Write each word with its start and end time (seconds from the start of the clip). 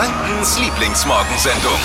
Frankens 0.00 0.58
Lieblingsmorgensendung. 0.58 1.78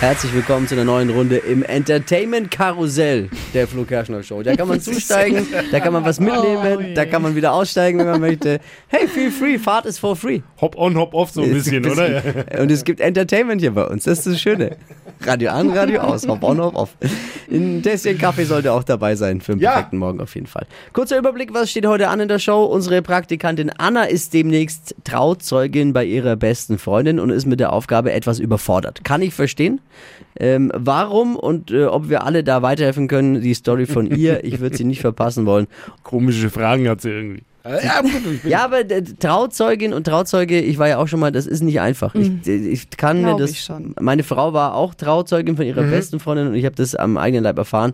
Herzlich 0.00 0.32
willkommen 0.32 0.68
zu 0.68 0.76
einer 0.76 0.84
neuen 0.84 1.10
Runde 1.10 1.38
im 1.38 1.64
Entertainment 1.64 2.52
Karussell 2.52 3.28
der 3.52 3.66
Flo 3.66 3.82
Kerschner 3.82 4.22
Show. 4.22 4.44
Da 4.44 4.54
kann 4.54 4.68
man 4.68 4.80
zusteigen, 4.80 5.44
da 5.72 5.80
kann 5.80 5.92
man 5.92 6.04
was 6.04 6.20
mitnehmen, 6.20 6.94
da 6.94 7.04
kann 7.04 7.20
man 7.20 7.34
wieder 7.34 7.52
aussteigen, 7.52 7.98
wenn 7.98 8.06
man 8.06 8.20
möchte. 8.20 8.60
Hey, 8.86 9.08
feel 9.08 9.32
free, 9.32 9.58
Fahrt 9.58 9.86
ist 9.86 9.98
for 9.98 10.14
free. 10.14 10.40
Hop 10.60 10.76
on, 10.78 10.96
hop 10.96 11.14
off 11.14 11.30
so 11.32 11.42
ein 11.42 11.52
bisschen, 11.52 11.84
Es- 11.84 11.92
oder? 11.92 12.22
Und 12.60 12.70
es 12.70 12.84
gibt 12.84 13.00
Entertainment 13.00 13.60
hier 13.60 13.72
bei 13.72 13.84
uns, 13.88 14.04
das 14.04 14.18
ist 14.18 14.26
das 14.34 14.40
Schöne. 14.40 14.76
Radio 15.26 15.50
an, 15.50 15.70
Radio 15.70 16.00
aus, 16.00 16.28
hop 16.28 16.44
on, 16.44 16.60
hop 16.60 16.76
off. 16.76 16.90
Ein 17.50 17.82
Tässchen 17.82 18.18
Kaffee 18.18 18.44
sollte 18.44 18.72
auch 18.72 18.84
dabei 18.84 19.16
sein 19.16 19.40
für 19.40 19.52
einen 19.52 19.60
Ja. 19.60 19.72
perfekten 19.72 19.98
Morgen 19.98 20.20
auf 20.20 20.32
jeden 20.36 20.46
Fall. 20.46 20.66
Kurzer 20.92 21.18
Überblick, 21.18 21.52
was 21.52 21.72
steht 21.72 21.86
heute 21.86 22.06
an 22.08 22.20
in 22.20 22.28
der 22.28 22.38
Show? 22.38 22.62
Unsere 22.66 23.02
Praktikantin 23.02 23.70
Anna 23.78 24.04
ist 24.04 24.32
demnächst 24.32 24.94
Trauzeugin 25.02 25.92
bei 25.92 26.04
ihrer 26.04 26.36
besten 26.36 26.78
Freundin 26.78 27.18
und 27.18 27.30
ist 27.30 27.46
mit 27.46 27.58
der 27.58 27.72
Aufgabe 27.72 28.12
etwas 28.12 28.38
überfordert. 28.38 29.02
Kann 29.02 29.22
ich 29.22 29.34
verstehen. 29.34 29.80
Ähm, 30.38 30.70
warum 30.74 31.36
und 31.36 31.70
äh, 31.70 31.84
ob 31.84 32.08
wir 32.08 32.24
alle 32.24 32.44
da 32.44 32.62
weiterhelfen 32.62 33.08
können, 33.08 33.40
die 33.40 33.54
Story 33.54 33.86
von 33.86 34.06
ihr, 34.06 34.44
ich 34.44 34.60
würde 34.60 34.76
sie 34.76 34.84
nicht 34.84 35.00
verpassen 35.00 35.46
wollen. 35.46 35.66
Komische 36.02 36.50
Fragen 36.50 36.88
hat 36.88 37.00
sie 37.00 37.10
irgendwie. 37.10 37.42
Ja, 37.64 38.00
gut, 38.00 38.10
ich 38.32 38.42
bin- 38.42 38.50
Ja, 38.50 38.64
aber 38.64 38.80
äh, 38.80 39.02
Trauzeugin 39.02 39.92
und 39.92 40.04
Trauzeuge, 40.04 40.58
ich 40.58 40.78
war 40.78 40.88
ja 40.88 40.96
auch 40.98 41.06
schon 41.08 41.20
mal, 41.20 41.30
das 41.32 41.46
ist 41.46 41.62
nicht 41.62 41.80
einfach. 41.80 42.14
Ich, 42.14 42.46
ich 42.46 42.88
kann 42.90 43.20
mir 43.22 43.36
das. 43.36 43.50
ich 43.50 43.60
schon. 43.60 43.94
Meine 44.00 44.22
Frau 44.22 44.54
war 44.54 44.74
auch 44.74 44.94
Trauzeugin 44.94 45.56
von 45.56 45.66
ihrer 45.66 45.82
besten 45.82 46.18
Freundin 46.18 46.46
und 46.48 46.54
ich 46.54 46.64
habe 46.64 46.76
das 46.76 46.94
am 46.94 47.18
eigenen 47.18 47.44
Leib 47.44 47.58
erfahren. 47.58 47.92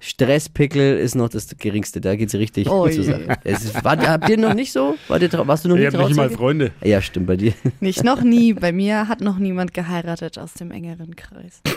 Stresspickel 0.00 0.98
ist 0.98 1.14
noch 1.14 1.28
das 1.28 1.46
geringste, 1.58 2.00
da 2.00 2.16
geht 2.16 2.30
sie 2.30 2.38
richtig 2.38 2.68
Oh 2.70 2.86
je. 2.88 3.02
Sache. 3.02 3.38
Es 3.44 3.64
ist, 3.64 3.84
war, 3.84 3.98
habt 3.98 4.28
ihr 4.30 4.38
noch 4.38 4.54
nicht 4.54 4.72
so? 4.72 4.96
War 5.08 5.18
dir, 5.18 5.30
warst 5.46 5.64
du 5.64 5.68
noch 5.68 5.76
nie 5.76 5.82
Ich 5.82 5.94
habe 5.94 6.06
nicht 6.06 6.16
mal? 6.16 6.30
Freunde. 6.30 6.72
Ja, 6.82 7.02
stimmt, 7.02 7.26
bei 7.26 7.36
dir. 7.36 7.52
Nicht 7.80 8.02
noch 8.02 8.22
nie. 8.22 8.54
Bei 8.54 8.72
mir 8.72 9.08
hat 9.08 9.20
noch 9.20 9.38
niemand 9.38 9.74
geheiratet 9.74 10.38
aus 10.38 10.54
dem 10.54 10.70
engeren 10.70 11.14
Kreis. 11.16 11.60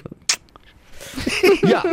Ja, 1.63 1.83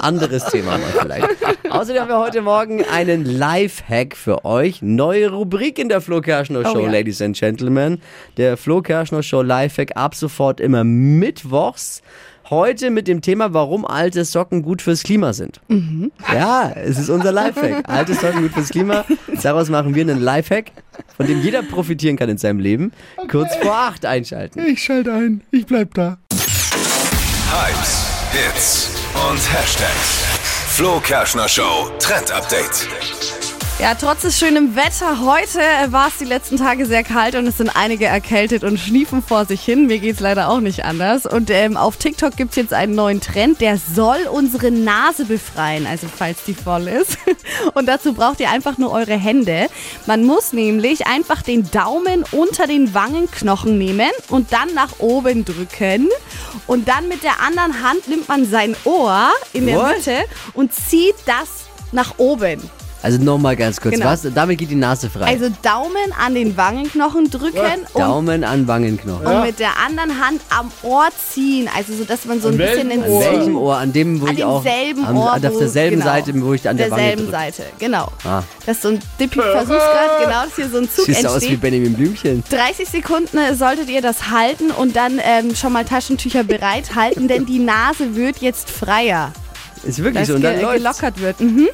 anderes 0.00 0.46
Thema 0.46 0.78
mal 0.78 0.92
vielleicht. 1.00 1.28
Außerdem 1.70 2.02
haben 2.02 2.08
wir 2.08 2.18
heute 2.18 2.40
Morgen 2.42 2.82
einen 2.84 3.24
Live-Hack 3.24 4.16
für 4.16 4.44
euch. 4.44 4.80
Neue 4.82 5.30
Rubrik 5.30 5.78
in 5.78 5.88
der 5.88 6.00
Flo 6.00 6.20
Kerschner 6.20 6.64
Show, 6.64 6.80
ja. 6.80 6.90
Ladies 6.90 7.20
and 7.20 7.36
Gentlemen. 7.36 8.00
Der 8.36 8.56
Flo 8.56 8.80
Kerschner 8.82 9.22
Show 9.22 9.42
Live-Hack 9.42 9.96
ab 9.96 10.14
sofort 10.14 10.60
immer 10.60 10.84
mittwochs. 10.84 12.02
Heute 12.54 12.90
mit 12.90 13.08
dem 13.08 13.20
Thema, 13.20 13.52
warum 13.52 13.84
alte 13.84 14.24
Socken 14.24 14.62
gut 14.62 14.80
fürs 14.80 15.02
Klima 15.02 15.32
sind. 15.32 15.60
Ja, 16.32 16.70
es 16.70 17.00
ist 17.00 17.10
unser 17.10 17.32
Live-Hack. 17.32 17.82
Alte 17.88 18.14
Socken 18.14 18.42
gut 18.42 18.52
fürs 18.52 18.68
Klima. 18.68 19.04
Daraus 19.42 19.70
machen 19.70 19.96
wir 19.96 20.02
einen 20.02 20.20
Live-Hack, 20.20 20.70
von 21.16 21.26
dem 21.26 21.42
jeder 21.42 21.64
profitieren 21.64 22.16
kann 22.16 22.28
in 22.28 22.38
seinem 22.38 22.60
Leben. 22.60 22.92
Kurz 23.28 23.56
vor 23.56 23.74
acht 23.74 24.06
einschalten. 24.06 24.64
Ich 24.64 24.84
schalte 24.84 25.12
ein, 25.12 25.40
ich 25.50 25.66
bleib 25.66 25.94
da. 25.94 26.18
Hypes, 27.50 28.06
Hits 28.30 28.90
und 29.28 29.52
Hashtags. 29.52 30.22
Flo 30.68 31.00
Kerschner 31.00 31.48
Show 31.48 31.90
Trend 31.98 32.30
Update. 32.30 32.86
Ja, 33.80 33.96
trotz 33.96 34.22
des 34.22 34.38
schönen 34.38 34.76
Wetter 34.76 35.20
heute 35.20 35.60
äh, 35.60 35.90
war 35.90 36.06
es 36.06 36.18
die 36.18 36.24
letzten 36.24 36.56
Tage 36.58 36.86
sehr 36.86 37.02
kalt 37.02 37.34
und 37.34 37.44
es 37.48 37.58
sind 37.58 37.74
einige 37.74 38.06
erkältet 38.06 38.62
und 38.62 38.78
schniefen 38.78 39.20
vor 39.20 39.46
sich 39.46 39.62
hin. 39.62 39.86
Mir 39.86 39.98
geht's 39.98 40.20
leider 40.20 40.48
auch 40.48 40.60
nicht 40.60 40.84
anders. 40.84 41.26
Und 41.26 41.50
ähm, 41.50 41.76
auf 41.76 41.96
TikTok 41.96 42.36
gibt's 42.36 42.54
jetzt 42.54 42.72
einen 42.72 42.94
neuen 42.94 43.20
Trend, 43.20 43.60
der 43.60 43.76
soll 43.76 44.28
unsere 44.30 44.70
Nase 44.70 45.24
befreien, 45.24 45.88
also 45.88 46.06
falls 46.06 46.44
die 46.44 46.54
voll 46.54 46.86
ist. 46.86 47.18
Und 47.74 47.86
dazu 47.86 48.14
braucht 48.14 48.38
ihr 48.38 48.48
einfach 48.50 48.78
nur 48.78 48.92
eure 48.92 49.16
Hände. 49.16 49.66
Man 50.06 50.24
muss 50.24 50.52
nämlich 50.52 51.08
einfach 51.08 51.42
den 51.42 51.68
Daumen 51.72 52.24
unter 52.30 52.68
den 52.68 52.94
Wangenknochen 52.94 53.76
nehmen 53.76 54.10
und 54.28 54.52
dann 54.52 54.72
nach 54.74 55.00
oben 55.00 55.44
drücken. 55.44 56.08
Und 56.68 56.88
dann 56.88 57.08
mit 57.08 57.24
der 57.24 57.40
anderen 57.40 57.82
Hand 57.82 58.06
nimmt 58.06 58.28
man 58.28 58.48
sein 58.48 58.76
Ohr 58.84 59.30
in 59.52 59.66
der 59.66 59.78
What? 59.78 59.96
Mitte 59.96 60.18
und 60.54 60.72
zieht 60.72 61.16
das 61.26 61.66
nach 61.92 62.18
oben. 62.18 62.60
Also 63.04 63.22
nochmal 63.22 63.54
ganz 63.54 63.78
kurz. 63.82 63.94
Genau. 63.96 64.06
Was? 64.06 64.22
Damit 64.34 64.56
geht 64.56 64.70
die 64.70 64.76
Nase 64.76 65.10
frei. 65.10 65.26
Also 65.26 65.50
Daumen 65.60 66.10
an 66.18 66.34
den 66.34 66.56
Wangenknochen 66.56 67.30
drücken 67.30 67.58
und, 67.58 68.00
Daumen 68.00 68.44
an 68.44 68.66
Wangenknochen. 68.66 69.26
und 69.26 69.42
mit 69.42 69.58
der 69.58 69.78
anderen 69.78 70.24
Hand 70.24 70.40
am 70.48 70.70
Ohr 70.82 71.08
ziehen. 71.30 71.68
Also 71.76 71.92
so, 71.92 72.04
dass 72.04 72.24
man 72.24 72.40
so 72.40 72.48
ein 72.48 72.54
An 72.54 72.58
bisschen 72.58 72.88
welchem 72.88 72.90
ins 72.92 73.04
An 73.04 73.10
Ohr? 73.10 73.20
welchem 73.20 73.56
Ohr? 73.58 73.76
An 73.76 73.92
dem, 73.92 74.22
wo 74.22 74.26
An 74.26 74.34
ich 74.34 74.42
auch. 74.42 74.62
demselben 74.64 75.04
am, 75.04 75.16
Ohr, 75.18 75.32
an, 75.34 75.46
auf 75.46 75.58
derselben 75.58 75.96
genau. 75.98 76.10
Seite, 76.10 76.32
wo 76.42 76.54
ich 76.54 76.66
an 76.66 76.78
der 76.78 76.90
Wange 76.90 77.02
derselben 77.02 77.22
drücke. 77.24 77.36
Seite, 77.36 77.62
genau. 77.78 78.08
Ah. 78.24 78.42
Das 78.64 78.76
ist 78.76 78.82
so 78.82 78.88
ein 78.88 78.98
Dippi, 79.20 79.38
ich 79.38 79.44
versuch's 79.44 79.68
gerade, 79.68 80.24
genau, 80.24 80.44
dass 80.46 80.56
hier 80.56 80.68
so 80.70 80.78
ein 80.78 80.88
Zug 80.90 81.04
Siehst 81.04 81.26
aus 81.26 81.32
wie 81.42 81.46
entsteht. 81.48 81.60
Benjamin 81.60 81.92
Blümchen. 81.92 82.42
30 82.48 82.88
Sekunden 82.88 83.36
äh, 83.36 83.54
solltet 83.54 83.90
ihr 83.90 84.00
das 84.00 84.30
halten 84.30 84.70
und 84.70 84.96
dann 84.96 85.20
ähm, 85.22 85.54
schon 85.54 85.74
mal 85.74 85.84
Taschentücher 85.84 86.42
bereithalten, 86.42 87.28
denn 87.28 87.44
die 87.44 87.58
Nase 87.58 88.16
wird 88.16 88.38
jetzt 88.38 88.70
freier, 88.70 89.30
Ist 89.82 89.98
wirklich 89.98 90.22
dass 90.22 90.28
so. 90.28 90.34
Und 90.36 90.42
dann 90.42 90.54
ge 90.54 90.62
läuft's. 90.62 90.78
gelockert 91.00 91.20
wird. 91.20 91.40
Mhm. 91.42 91.68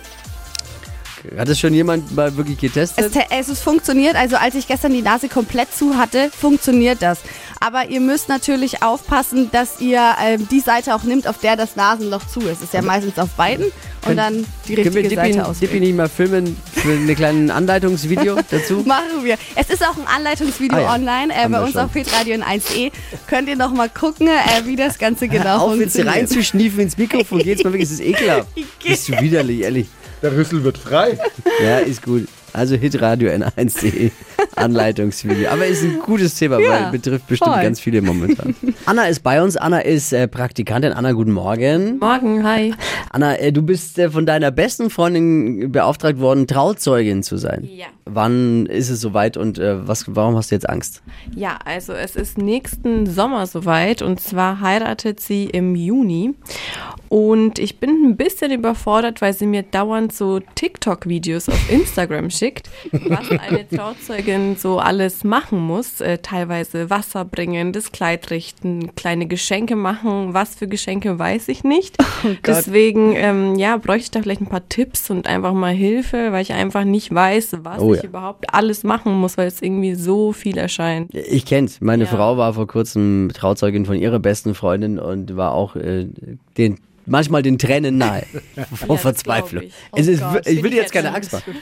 Hat 1.36 1.48
das 1.48 1.58
schon 1.58 1.75
jemand 1.75 2.14
mal 2.14 2.36
wirklich 2.36 2.56
Es, 2.56 2.60
getestet? 2.60 3.12
te- 3.12 3.25
es 3.31 3.48
ist 3.48 3.62
funktioniert, 3.62 4.16
also 4.16 4.36
als 4.36 4.54
ich 4.54 4.66
gestern 4.66 4.92
die 4.92 5.03
Nase 5.03 5.28
komplett 5.28 5.75
zu 5.75 5.97
hatte, 5.97 6.31
funktioniert 6.31 7.03
das. 7.03 7.19
Aber 7.62 7.88
ihr 7.91 8.00
müsst 8.00 8.28
natürlich 8.31 8.82
aufpassen, 8.82 9.50
dass 9.53 9.80
ihr 9.80 10.00
ähm, 10.25 10.48
die 10.50 10.60
Seite 10.60 10.94
auch 10.94 11.03
nimmt, 11.03 11.26
auf 11.28 11.38
der 11.38 11.56
das 11.56 11.76
Nasenloch 11.76 12.26
zu 12.26 12.41
ist. 12.41 12.59
Es 12.59 12.62
ist 12.62 12.75
ja 12.75 12.80
meistens 12.80 13.19
auf 13.19 13.28
beiden 13.36 13.66
und 14.09 14.16
dann 14.16 14.47
die 14.66 14.75
Können 14.76 14.94
wir 14.94 15.03
richtige 15.03 15.09
Dippi, 15.20 15.32
Seite 15.34 15.78
nicht 15.78 15.94
mal 15.94 16.09
filmen 16.09 16.56
für 16.72 16.88
ein 16.92 17.14
kleines 17.14 17.50
Anleitungsvideo 17.50 18.36
dazu? 18.50 18.82
Machen 18.86 19.22
wir. 19.25 19.36
Es 19.56 19.69
ist 19.69 19.86
auch 19.86 19.94
ein 19.98 20.06
Anleitungsvideo 20.06 20.78
Ah 20.78 20.80
ja, 20.80 20.94
online 20.94 21.34
äh, 21.34 21.47
bei 21.50 21.60
uns 21.60 21.72
schon. 21.72 21.82
auf 21.82 21.92
Petradio 21.92 22.34
in 22.34 22.42
1e. 22.42 22.92
Könnt 23.26 23.47
ihr 23.47 23.56
noch 23.56 23.72
mal 23.75 23.91
gucken, 23.91 24.26
äh, 24.28 24.64
wie 24.64 24.76
das 24.76 24.98
Ganze 24.98 25.28
genau 25.28 25.56
Auf 25.66 25.72
jetzt 25.72 25.80
funktioniert. 25.97 26.14
reinzuschniefen 26.16 26.80
ins 26.80 26.97
Mikrofon 26.97 27.41
geht's 27.41 27.62
mal 27.62 27.75
wirklich, 27.75 27.91
es 27.91 27.98
ist 27.98 28.00
ekelhaft. 28.06 28.48
Bist 28.82 29.09
du 29.10 29.20
widerlich, 29.20 29.60
ehrlich. 29.60 29.86
Der 30.22 30.36
Rüssel 30.36 30.62
wird 30.64 30.78
frei. 30.78 31.19
Ja, 31.64 31.78
ist 31.78 32.03
gut. 32.03 32.26
Also 32.53 32.75
hitradio 32.75 33.31
n1.de 33.31 34.10
Anleitungsvideo. 34.56 35.48
Aber 35.50 35.66
ist 35.66 35.82
ein 35.84 36.00
gutes 36.04 36.34
Thema, 36.34 36.58
Ja, 36.58 36.70
weil 36.70 36.91
betrifft 36.91 37.26
bestimmt 37.28 37.53
voll. 37.54 37.62
ganz 37.62 37.78
viele 37.81 38.03
momentan. 38.03 38.54
Anna 38.86 39.04
ist 39.06 39.20
bei 39.22 39.41
uns. 39.42 39.56
Anna 39.56 39.80
ist 39.80 40.12
äh, 40.12 40.26
Praktikantin. 40.26 40.92
Anna, 40.92 41.12
guten 41.12 41.32
Morgen. 41.32 41.98
Morgen, 41.98 42.42
hi. 42.44 42.75
Anna, 43.10 43.36
äh, 43.38 43.53
du 43.53 43.62
bist 43.62 43.98
äh, 43.98 44.10
von 44.10 44.26
deiner 44.26 44.50
besten 44.50 44.91
Freundin 44.91 45.70
beauftragt 45.70 46.19
worden, 46.19 46.47
Trauzeugin 46.47 47.22
zu 47.22 47.36
sein. 47.36 47.69
Ja. 47.72 47.86
Wann 48.06 48.66
ist 48.66 48.91
es 48.91 49.00
soweit 49.00 49.36
und 49.36 49.59
äh, 49.59 49.86
was, 49.86 50.04
warum 50.09 50.36
hast 50.36 50.50
du 50.50 50.56
jetzt 50.56 50.69
Angst? 50.69 51.03
Ja, 51.36 51.59
also 51.64 51.92
es 51.92 52.16
ist 52.16 52.36
nächsten 52.38 53.06
Sommer 53.06 53.47
soweit 53.47 54.03
und 54.03 54.20
zwar 54.20 54.60
heiratet 54.60 55.20
sie 55.20 55.44
im 55.44 55.76
Juni. 55.76 56.34
Und 57.10 57.59
ich 57.59 57.81
bin 57.81 57.91
ein 58.04 58.16
bisschen 58.16 58.53
überfordert, 58.53 59.21
weil 59.21 59.32
sie 59.32 59.44
mir 59.47 59.65
dauernd 59.65 60.12
so 60.12 60.38
TikTok-Videos 60.54 61.48
auf 61.48 61.69
Instagram 61.69 62.31
schickt, 62.31 62.71
was 62.93 63.28
eine 63.32 63.69
Trauzeugin 63.69 64.54
so 64.54 64.78
alles 64.78 65.25
machen 65.25 65.59
muss. 65.59 66.00
Äh, 66.00 66.19
teilweise 66.19 66.88
Wasser 66.88 67.25
bringen, 67.25 67.72
das 67.72 67.91
Kleid 67.91 68.31
richten, 68.31 68.94
kleine 68.94 69.26
Geschenke 69.26 69.75
machen. 69.75 70.34
Was 70.34 70.54
für 70.54 70.69
Geschenke 70.69 71.19
weiß 71.19 71.48
ich 71.48 71.65
nicht. 71.65 71.97
Deswegen, 72.47 73.16
ähm, 73.16 73.56
ja, 73.56 73.77
bräuchte 73.77 74.04
ich 74.04 74.10
da 74.12 74.22
vielleicht 74.22 74.42
ein 74.42 74.47
paar 74.47 74.69
Tipps 74.69 75.10
und 75.10 75.27
einfach 75.27 75.53
mal 75.53 75.75
Hilfe, 75.75 76.31
weil 76.31 76.42
ich 76.42 76.53
einfach 76.53 76.84
nicht 76.84 77.12
weiß, 77.12 77.56
was 77.65 77.81
Oh 77.81 77.92
ich 77.92 78.03
ja. 78.04 78.09
überhaupt 78.09 78.54
alles 78.54 78.84
machen 78.84 79.15
muss, 79.15 79.37
weil 79.37 79.48
es 79.48 79.60
irgendwie 79.60 79.97
so 79.97 80.32
viel 80.32 80.56
erscheint. 80.56 81.12
Ich 81.12 81.44
kenn's. 81.44 81.81
Meine 81.81 82.04
Ja. 82.04 82.10
Frau 82.10 82.37
war 82.37 82.54
vor 82.54 82.69
kurzem 82.69 83.31
Trauzeugin 83.34 83.84
von 83.84 83.97
ihrer 83.97 84.21
besten 84.21 84.54
Freundin 84.54 85.00
und 85.00 85.37
war 85.37 85.54
auch 85.54 85.75
äh, 85.75 86.06
den 86.56 86.78
manchmal 87.10 87.43
den 87.43 87.59
Tränen 87.59 87.98
nahe 87.98 88.22
vor 88.75 88.97
das 88.97 89.03
Verzweiflung. 89.03 89.65
ich. 89.65 89.72
Es 89.95 90.09
Oh 90.09 90.10
ist, 90.12 90.21
Gott, 90.21 90.47
wir- 90.47 90.53
ich 90.53 90.62
will 90.62 90.71
dir 90.71 90.77
jetzt 90.83 90.92
keine 90.92 91.15
Angst 91.15 91.33
machen. 91.33 91.54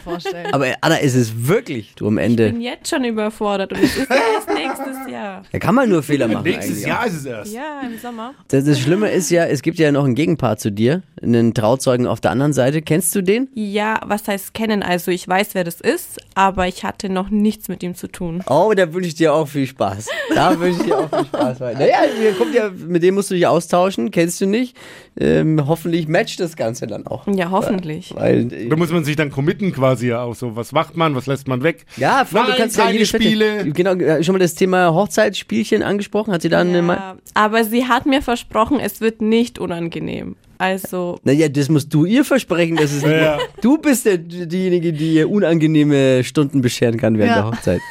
Aber 0.53 0.67
Anna, 0.81 0.99
es 1.01 1.15
ist 1.15 1.49
wirklich 1.49 1.95
du 1.97 2.07
am 2.07 2.19
Ich 2.19 2.25
Ende. 2.25 2.51
bin 2.53 2.61
jetzt 2.61 2.89
schon 2.89 3.05
überfordert 3.05 3.73
und 3.73 3.83
es 3.83 3.97
ist 3.97 4.11
ja 4.11 4.17
erst 4.35 4.48
nächstes 4.59 5.13
Jahr. 5.13 5.43
Da 5.53 5.59
kann 5.59 5.75
man 5.75 5.89
nur 5.89 6.03
Fehler 6.03 6.29
machen. 6.29 6.45
Nächstes 6.45 6.69
eigentlich. 6.77 6.87
Jahr 6.87 7.07
ist 7.07 7.15
es 7.15 7.25
erst. 7.25 7.55
Ja, 7.55 7.81
im 7.85 7.99
Sommer. 7.99 8.35
Das, 8.49 8.65
das 8.65 8.79
Schlimme 8.81 9.11
ist 9.11 9.31
ja, 9.31 9.45
es 9.47 9.63
gibt 9.63 9.79
ja 9.79 9.91
noch 9.93 10.05
einen 10.05 10.15
Gegenpart 10.15 10.61
zu 10.61 10.71
dir, 10.73 11.03
einen 11.23 11.55
Trauzeugen 11.55 12.07
auf 12.07 12.21
der 12.21 12.31
anderen 12.31 12.53
Seite. 12.53 12.83
Kennst 12.83 13.15
du 13.15 13.23
den? 13.23 13.49
Ja, 13.55 14.01
was 14.05 14.27
heißt 14.29 14.55
kennen? 14.55 14.83
Also 14.83 15.11
ich 15.11 15.27
weiß, 15.27 15.51
wer 15.55 15.65
das 15.65 15.81
ist, 15.81 16.19
aber 16.35 16.67
ich 16.69 16.85
hatte 16.85 17.09
noch 17.09 17.31
nichts 17.31 17.69
mit 17.69 17.83
ihm 17.83 17.95
zu 17.95 18.09
tun. 18.09 18.43
Oh, 18.49 18.73
da 18.77 18.93
wünsche 18.93 19.09
ich 19.09 19.15
dir 19.15 19.33
auch 19.35 19.49
viel 19.49 19.67
Spaß. 19.67 20.09
Da 20.35 20.59
wünsche 20.59 20.81
ich 20.81 20.87
dir 20.87 20.99
auch 20.99 21.09
viel 21.09 21.25
Spaß. 21.27 21.59
Naja, 21.61 21.99
kommt 22.37 22.55
ja, 22.55 22.71
mit 22.71 23.03
dem 23.03 23.15
musst 23.15 23.31
du 23.31 23.35
dich 23.35 23.47
austauschen, 23.47 24.11
kennst 24.11 24.41
du 24.41 24.47
nicht. 24.47 24.77
Ähm, 25.21 25.67
hoffentlich 25.67 26.07
matcht 26.09 26.39
das 26.41 26.57
Ganze 26.57 26.87
dann 26.87 27.07
auch. 27.07 27.27
Ja, 27.27 27.51
hoffentlich. 27.51 28.15
Weil, 28.15 28.53
äh, 28.53 28.69
Da 28.69 28.77
muss 28.77 28.91
man 28.93 29.05
sich 29.05 29.17
dann 29.17 29.31
committen 29.31 29.73
quasi 29.73 30.09
ja 30.09 30.23
auch 30.23 30.35
so. 30.35 30.55
Was 30.55 30.73
macht 30.73 30.97
man, 30.97 31.15
was 31.17 31.27
lässt 31.27 31.49
man 31.49 31.63
weg? 31.63 31.87
ja, 31.97 32.25
Freunde, 32.25 32.47
du 32.47 32.51
Nein, 32.53 32.59
kannst 32.61 32.77
ja 32.77 32.85
keine 32.85 32.99
jede 32.99 33.07
Fette- 33.07 33.25
Spiele. 33.25 33.71
Genau, 33.73 33.93
äh, 33.95 34.23
schon 34.23 34.35
mal 34.35 34.39
das 34.39 34.48
Thema 34.55 34.93
Hochzeitsspielchen 34.95 35.83
angesprochen? 35.83 36.33
Hat 36.33 36.43
sie 36.43 36.49
dann 36.49 36.75
äh, 36.75 36.83
mal. 36.83 36.97
Ja, 36.97 37.17
aber 37.35 37.65
sie 37.65 37.87
hat 37.87 38.07
mir 38.07 38.23
versprochen, 38.23 38.81
es 38.81 39.01
wird 39.01 39.21
nicht 39.23 39.59
unangenehm. 39.59 40.37
Also, 40.61 41.19
Naja, 41.23 41.49
das 41.49 41.69
musst 41.69 41.95
du 41.95 42.05
ihr 42.05 42.25
versprechen, 42.25 42.77
dass 42.77 42.93
es 42.93 43.03
Ja. 43.05 43.39
Du 43.61 43.79
bist 43.79 44.07
der, 44.07 44.19
diejenige, 44.19 44.93
die 44.93 45.15
ihr 45.15 45.31
unangenehme 45.31 46.25
Stunden 46.25 46.61
bescheren 46.63 46.97
kann 46.97 47.17
während 47.17 47.31
Ja. 47.37 47.43
der 47.43 47.51
Hochzeit. 47.51 47.81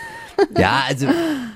Ja, 0.56 0.84
also 0.88 1.08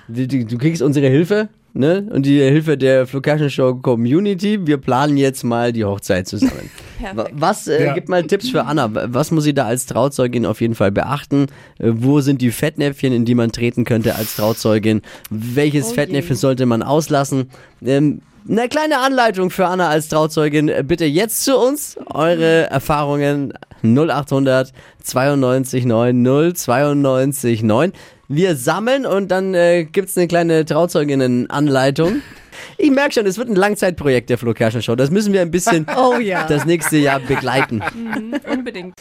du, 0.07 0.25
du 0.27 0.57
kriegst 0.57 0.81
unsere 0.81 1.05
Hilfe, 1.07 1.49
ne? 1.73 2.07
Und 2.11 2.25
die 2.25 2.39
Hilfe 2.39 2.77
der 2.77 3.05
Flo 3.05 3.21
Kerschner 3.21 3.51
Show 3.51 3.75
Community. 3.75 4.65
Wir 4.65 4.77
planen 4.77 5.17
jetzt 5.17 5.43
mal 5.43 5.71
die 5.71 5.85
Hochzeit 5.85 6.27
zusammen. 6.27 6.71
Perfekt. 7.01 7.31
Was, 7.33 7.67
äh, 7.67 7.85
Ja. 7.85 7.93
gib 7.93 8.09
mal 8.09 8.23
Tipps 8.23 8.49
für 8.49 8.63
Anna. 8.65 8.89
Was 8.91 9.31
muss 9.31 9.43
sie 9.43 9.53
da 9.53 9.65
als 9.65 9.85
Trauzeugin 9.85 10.45
auf 10.45 10.61
jeden 10.61 10.75
Fall 10.75 10.91
beachten? 10.91 11.47
Äh, 11.79 11.91
wo 11.93 12.21
sind 12.21 12.41
die 12.41 12.51
Fettnäpfchen, 12.51 13.11
in 13.13 13.25
die 13.25 13.35
man 13.35 13.51
treten 13.51 13.83
könnte 13.83 14.15
als 14.15 14.35
Trauzeugin? 14.35 15.01
Welches 15.29 15.87
Oh 15.87 15.89
je. 15.89 15.95
Fettnäpfchen 15.95 16.35
sollte 16.35 16.65
man 16.65 16.83
auslassen? 16.83 17.49
Ähm, 17.85 18.21
eine 18.49 18.67
kleine 18.69 18.99
Anleitung 18.99 19.51
für 19.51 19.67
Anna 19.67 19.89
als 19.89 20.07
Trauzeugin. 20.09 20.67
Äh, 20.69 20.83
Bitte 20.85 21.05
jetzt 21.05 21.43
zu 21.43 21.57
uns. 21.57 21.97
Eure 22.13 22.69
Erfahrungen 22.71 23.53
0800 23.83 24.71
92 25.03 25.85
9 25.85 26.23
092 26.55 27.63
9. 27.63 27.93
Wir 28.27 28.55
sammeln 28.55 29.05
und 29.05 29.29
dann 29.29 29.53
äh, 29.53 29.83
gibt's 29.83 30.17
eine 30.17 30.27
kleine 30.27 30.63
Trauzeuginnen-Anleitung. 30.65 32.21
Ich 32.77 32.91
merke 32.91 33.13
schon, 33.13 33.25
es 33.25 33.37
wird 33.37 33.49
ein 33.49 33.55
Langzeitprojekt 33.55 34.29
der 34.29 34.37
Flo 34.37 34.53
Kerschner 34.53 34.81
Show. 34.81 34.95
Das 34.95 35.11
müssen 35.11 35.33
wir 35.33 35.41
ein 35.41 35.51
bisschen 35.51 35.85
Oh 35.97 36.15
ja. 36.19 36.45
das 36.47 36.65
nächste 36.65 36.97
Jahr 36.97 37.19
begleiten. 37.19 37.81
Unbedingt. 38.51 38.95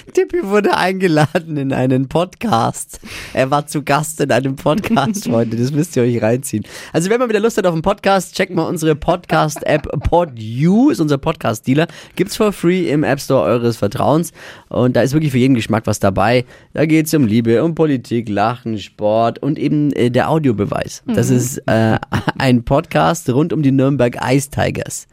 Tippi 0.12 0.44
wurde 0.44 0.76
eingeladen 0.76 1.56
in 1.56 1.72
einen 1.72 2.08
Podcast. 2.08 3.00
Er 3.34 3.50
war 3.50 3.66
zu 3.66 3.82
Gast 3.82 4.20
in 4.20 4.30
einem 4.30 4.56
Podcast, 4.56 5.24
Freunde. 5.28 5.56
Das 5.56 5.72
müsst 5.72 5.96
ihr 5.96 6.02
euch 6.02 6.22
reinziehen. 6.22 6.64
Also, 6.92 7.10
wenn 7.10 7.18
man 7.18 7.28
wieder 7.28 7.40
Lust 7.40 7.58
hat 7.58 7.66
auf 7.66 7.72
einen 7.72 7.82
Podcast, 7.82 8.34
checkt 8.34 8.54
mal 8.54 8.64
unsere 8.64 8.94
Podcast-App 8.94 9.88
PodU, 10.08 10.90
ist 10.90 11.00
unser 11.00 11.18
Podcast-Dealer. 11.18 11.86
Gibt's 12.16 12.36
for 12.36 12.52
free 12.52 12.88
im 12.88 13.04
App 13.04 13.20
Store 13.20 13.42
eures 13.42 13.76
Vertrauens. 13.76 14.32
Und 14.68 14.96
da 14.96 15.02
ist 15.02 15.12
wirklich 15.12 15.32
für 15.32 15.38
jeden 15.38 15.54
Geschmack 15.54 15.86
was 15.86 16.00
dabei. 16.00 16.44
Da 16.72 16.86
geht's 16.86 17.12
um 17.14 17.26
Liebe, 17.26 17.62
um 17.62 17.74
Politik, 17.74 18.28
Lachen, 18.28 18.78
Sport 18.78 19.40
und 19.40 19.58
eben 19.58 19.92
äh, 19.92 20.10
der 20.10 20.30
Audiobeweis. 20.30 21.02
Das 21.06 21.30
ist 21.30 21.58
äh, 21.66 21.98
ein 22.38 22.64
Podcast 22.64 23.28
rund 23.30 23.52
um 23.52 23.62
die 23.62 23.72
Nürnberg 23.72 24.16
Ice 24.30 24.50
Tigers 24.50 25.06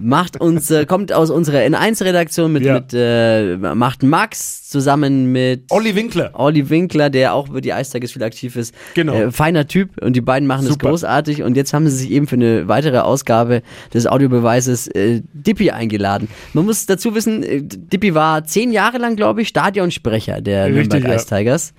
macht 0.00 0.40
uns, 0.40 0.70
äh, 0.70 0.86
kommt 0.86 1.12
aus 1.12 1.30
unserer 1.30 1.58
N1-Redaktion 1.58 2.52
mit, 2.52 2.64
Ja. 2.64 2.74
mit 2.74 2.92
äh, 2.94 3.56
macht 3.56 4.02
Max 4.02 4.68
zusammen 4.68 5.32
mit 5.32 5.64
Olli 5.70 5.94
Winkler. 5.94 6.30
Olli 6.34 6.68
Winkler, 6.68 7.10
der 7.10 7.34
auch 7.34 7.48
über 7.48 7.60
die 7.60 7.72
Eistage 7.72 8.08
viel 8.08 8.22
aktiv 8.22 8.56
ist. 8.56 8.74
Genau. 8.94 9.14
Äh, 9.14 9.30
feiner 9.30 9.66
Typ 9.66 9.90
und 10.02 10.14
die 10.14 10.20
beiden 10.20 10.46
machen 10.46 10.66
es 10.66 10.78
großartig 10.78 11.42
und 11.42 11.56
jetzt 11.56 11.72
haben 11.72 11.88
sie 11.88 11.96
sich 11.96 12.10
eben 12.10 12.26
für 12.26 12.36
eine 12.36 12.68
weitere 12.68 12.98
Ausgabe 12.98 13.62
des 13.92 14.06
Audiobeweises 14.06 14.88
äh, 14.88 15.22
Dippy 15.32 15.70
eingeladen. 15.70 16.28
Man 16.52 16.64
muss 16.64 16.86
dazu 16.86 17.14
wissen, 17.14 17.42
äh, 17.42 17.62
Dippy 17.62 18.14
war 18.14 18.44
zehn 18.44 18.72
Jahre 18.72 18.98
lang, 18.98 19.16
glaube 19.16 19.42
ich, 19.42 19.48
Stadionsprecher 19.48 20.40
der 20.40 20.66
Richtig, 20.66 20.92
Nürnberg 20.92 21.04
ja. 21.08 21.14
Ice 21.14 21.26
Tigers 21.26 21.74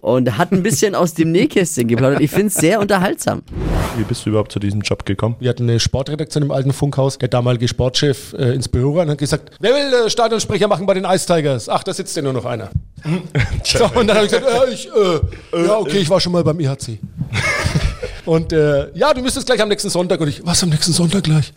und 0.00 0.36
hat 0.36 0.50
ein 0.52 0.62
bisschen 0.64 0.94
aus 0.96 1.14
dem 1.14 1.30
Nähkästchen 1.30 1.86
geplaudert. 1.86 2.20
Ich 2.20 2.30
finde 2.30 2.48
es 2.48 2.54
sehr 2.54 2.80
unterhaltsam. 2.80 3.42
Wie 3.96 4.02
bist 4.02 4.26
du 4.26 4.30
überhaupt 4.30 4.50
zu 4.50 4.58
diesem 4.58 4.80
Job 4.80 5.06
gekommen? 5.06 5.36
Wir 5.38 5.48
hatten 5.50 5.62
eine 5.62 5.78
Sportredaktion 5.78 6.42
im 6.42 6.50
alten 6.50 6.72
Funkhaus. 6.72 7.18
Der 7.18 7.28
damalige 7.32 7.68
Sportchef 7.68 8.34
äh, 8.34 8.54
ins 8.54 8.68
Büro 8.68 8.98
rein 8.98 9.08
und 9.08 9.12
hat 9.12 9.18
gesagt, 9.18 9.50
wer 9.60 9.72
will 9.72 10.06
äh, 10.06 10.10
Stadionsprecher 10.10 10.68
machen 10.68 10.86
bei 10.86 10.94
den 10.94 11.04
Ice 11.04 11.26
Tigers? 11.26 11.68
Ach, 11.68 11.82
da 11.82 11.94
sitzt 11.94 12.16
ja 12.16 12.22
nur 12.22 12.32
noch 12.32 12.44
einer. 12.44 12.70
so, 13.64 13.84
und 13.86 14.06
dann 14.06 14.16
habe 14.16 14.26
ich 14.26 14.32
gesagt, 14.32 14.46
äh, 14.46 14.72
ich, 14.72 14.88
äh, 14.88 15.66
ja, 15.66 15.78
okay, 15.78 15.98
ich 15.98 16.10
war 16.10 16.20
schon 16.20 16.32
mal 16.32 16.44
beim 16.44 16.60
IHC. 16.60 16.98
und 18.24 18.52
äh, 18.52 18.90
ja, 18.94 19.12
du 19.14 19.22
müsstest 19.22 19.46
gleich 19.46 19.60
am 19.60 19.68
nächsten 19.68 19.90
Sonntag. 19.90 20.20
Und 20.20 20.28
ich, 20.28 20.44
was 20.44 20.62
am 20.62 20.68
nächsten 20.68 20.92
Sonntag 20.92 21.24
gleich? 21.24 21.52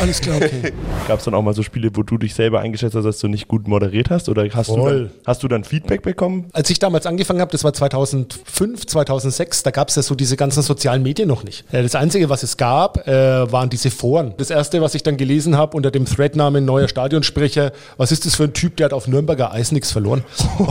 Alles 0.00 0.20
klar, 0.20 0.36
okay. 0.36 0.72
Gab 1.08 1.18
es 1.18 1.24
dann 1.24 1.34
auch 1.34 1.42
mal 1.42 1.54
so 1.54 1.62
Spiele, 1.62 1.90
wo 1.94 2.02
du 2.02 2.18
dich 2.18 2.34
selber 2.34 2.60
eingeschätzt 2.60 2.94
hast, 2.94 3.04
dass 3.04 3.18
du 3.18 3.28
nicht 3.28 3.48
gut 3.48 3.66
moderiert 3.66 4.10
hast? 4.10 4.28
Oder 4.28 4.46
hast, 4.52 4.68
du 4.68 4.76
dann, 4.76 5.10
hast 5.24 5.42
du 5.42 5.48
dann 5.48 5.64
Feedback 5.64 6.02
bekommen? 6.02 6.46
Als 6.52 6.68
ich 6.70 6.78
damals 6.78 7.06
angefangen 7.06 7.40
habe, 7.40 7.50
das 7.52 7.64
war 7.64 7.72
2005, 7.72 8.86
2006, 8.86 9.62
da 9.62 9.70
gab 9.70 9.88
es 9.88 9.96
ja 9.96 10.02
so 10.02 10.14
diese 10.14 10.36
ganzen 10.36 10.62
sozialen 10.62 11.02
Medien 11.02 11.28
noch 11.28 11.44
nicht. 11.44 11.64
Äh, 11.72 11.82
Das 11.82 11.94
Einzige, 11.94 12.28
was 12.28 12.42
es 12.42 12.56
gab, 12.56 13.06
äh, 13.08 13.50
waren 13.50 13.70
diese 13.70 13.90
Foren. 13.90 14.34
Das 14.36 14.50
Erste, 14.50 14.82
was 14.82 14.94
ich 14.94 15.02
dann 15.02 15.16
gelesen 15.16 15.56
habe 15.56 15.76
unter 15.76 15.90
dem 15.90 16.04
Threadnamen 16.04 16.64
neuer 16.64 16.88
Stadionsprecher, 16.88 17.72
was 17.96 18.12
ist 18.12 18.26
das 18.26 18.34
für 18.34 18.44
ein 18.44 18.52
Typ, 18.52 18.76
der 18.76 18.86
hat 18.86 18.92
auf 18.92 19.08
Nürnberger 19.08 19.52
Eis 19.52 19.72
nichts 19.72 19.92
verloren. 19.92 20.24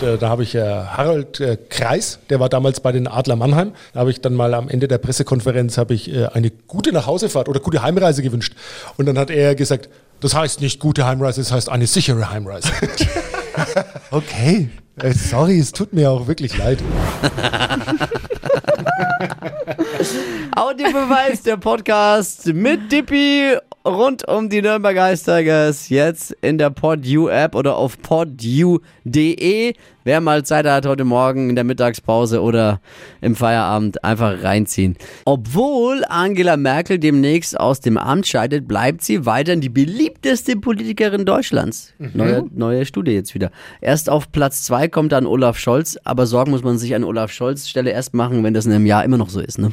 da 0.00 0.16
da 0.16 0.28
habe 0.30 0.42
ich 0.42 0.54
äh, 0.56 0.60
Harald 0.60 1.40
äh, 1.40 1.56
Kreis, 1.68 2.18
der 2.30 2.40
war 2.40 2.48
damals 2.48 2.80
bei 2.80 2.90
den 2.92 3.06
Adler 3.06 3.36
Mannheim. 3.36 3.72
Da 3.92 4.00
habe 4.00 4.10
ich 4.10 4.20
dann 4.20 4.34
mal 4.34 4.54
am 4.54 4.68
Ende 4.68 4.88
der 4.88 4.98
Pressekonferenz 4.98 5.78
habe 5.78 5.94
ich 5.94 6.12
äh, 6.12 6.26
eine 6.26 6.50
gute 6.50 6.92
Nachhausefahrt 6.92 7.45
oder 7.48 7.60
gute 7.60 7.82
Heimreise 7.82 8.22
gewünscht. 8.22 8.54
Und 8.96 9.06
dann 9.06 9.18
hat 9.18 9.30
er 9.30 9.54
gesagt, 9.54 9.88
das 10.20 10.34
heißt 10.34 10.60
nicht 10.60 10.80
gute 10.80 11.06
Heimreise, 11.06 11.40
das 11.40 11.52
heißt 11.52 11.68
eine 11.68 11.86
sichere 11.86 12.30
Heimreise. 12.30 12.70
Okay, 14.10 14.68
äh, 15.00 15.12
sorry, 15.12 15.58
es 15.58 15.72
tut 15.72 15.94
mir 15.94 16.10
auch 16.10 16.26
wirklich 16.26 16.58
leid. 16.58 16.78
Audiobeweis, 20.54 21.42
der 21.42 21.56
Podcast 21.56 22.46
mit 22.46 22.92
Dippy 22.92 23.56
rund 23.86 24.26
um 24.28 24.48
die 24.48 24.62
Nürnberg 24.62 24.96
Ice 25.12 25.24
Tigers. 25.24 25.88
Jetzt 25.88 26.36
in 26.42 26.58
der 26.58 26.70
PodU 26.70 27.28
App 27.28 27.54
oder 27.54 27.76
auf 27.76 28.00
podu.de. 28.02 29.74
Wer 30.04 30.20
mal 30.20 30.44
Zeit 30.44 30.66
hat 30.66 30.86
heute 30.86 31.04
Morgen 31.04 31.50
in 31.50 31.56
der 31.56 31.64
Mittagspause 31.64 32.40
oder 32.42 32.80
im 33.20 33.34
Feierabend 33.34 34.04
einfach 34.04 34.42
reinziehen. 34.42 34.96
Obwohl 35.24 36.04
Angela 36.08 36.56
Merkel 36.56 36.98
demnächst 36.98 37.58
aus 37.58 37.80
dem 37.80 37.96
Amt 37.96 38.26
scheidet, 38.26 38.68
bleibt 38.68 39.02
sie 39.02 39.26
weiterhin 39.26 39.60
die 39.60 39.68
beliebteste 39.68 40.56
Politikerin 40.56 41.24
Deutschlands. 41.24 41.92
Neue, 41.98 42.44
neue 42.54 42.86
Studie 42.86 43.12
jetzt 43.12 43.34
wieder. 43.34 43.50
Erst 43.80 44.10
auf 44.10 44.30
Platz 44.30 44.62
zwei 44.62 44.88
kommt 44.88 45.12
dann 45.12 45.26
Olaf 45.26 45.58
Scholz, 45.58 45.96
aber 46.04 46.26
Sorgen 46.26 46.50
muss 46.50 46.62
man 46.62 46.78
sich 46.78 46.94
an 46.94 47.04
Olaf 47.04 47.32
Scholz 47.32 47.68
Stelle 47.68 47.90
erst 47.90 48.14
machen, 48.14 48.44
wenn 48.44 48.54
das 48.54 48.66
in 48.66 48.72
einem 48.72 48.86
Jahr 48.86 49.04
immer 49.04 49.18
noch 49.18 49.30
so 49.30 49.40
ist. 49.40 49.58
Ne? 49.58 49.72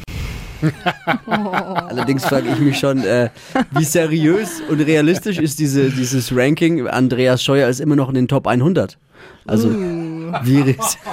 Allerdings 1.25 2.25
frage 2.25 2.49
ich 2.49 2.59
mich 2.59 2.77
schon, 2.79 3.03
äh, 3.03 3.29
wie 3.71 3.83
seriös 3.83 4.61
und 4.69 4.79
realistisch 4.81 5.37
ist 5.39 5.59
diese, 5.59 5.89
dieses 5.89 6.35
Ranking. 6.35 6.87
Andreas 6.87 7.43
Scheuer 7.43 7.67
ist 7.69 7.79
immer 7.79 7.95
noch 7.95 8.09
in 8.09 8.15
den 8.15 8.27
Top 8.27 8.47
100. 8.47 8.97
Also, 9.45 9.69
wie 9.71 10.61
ris- 10.61 10.97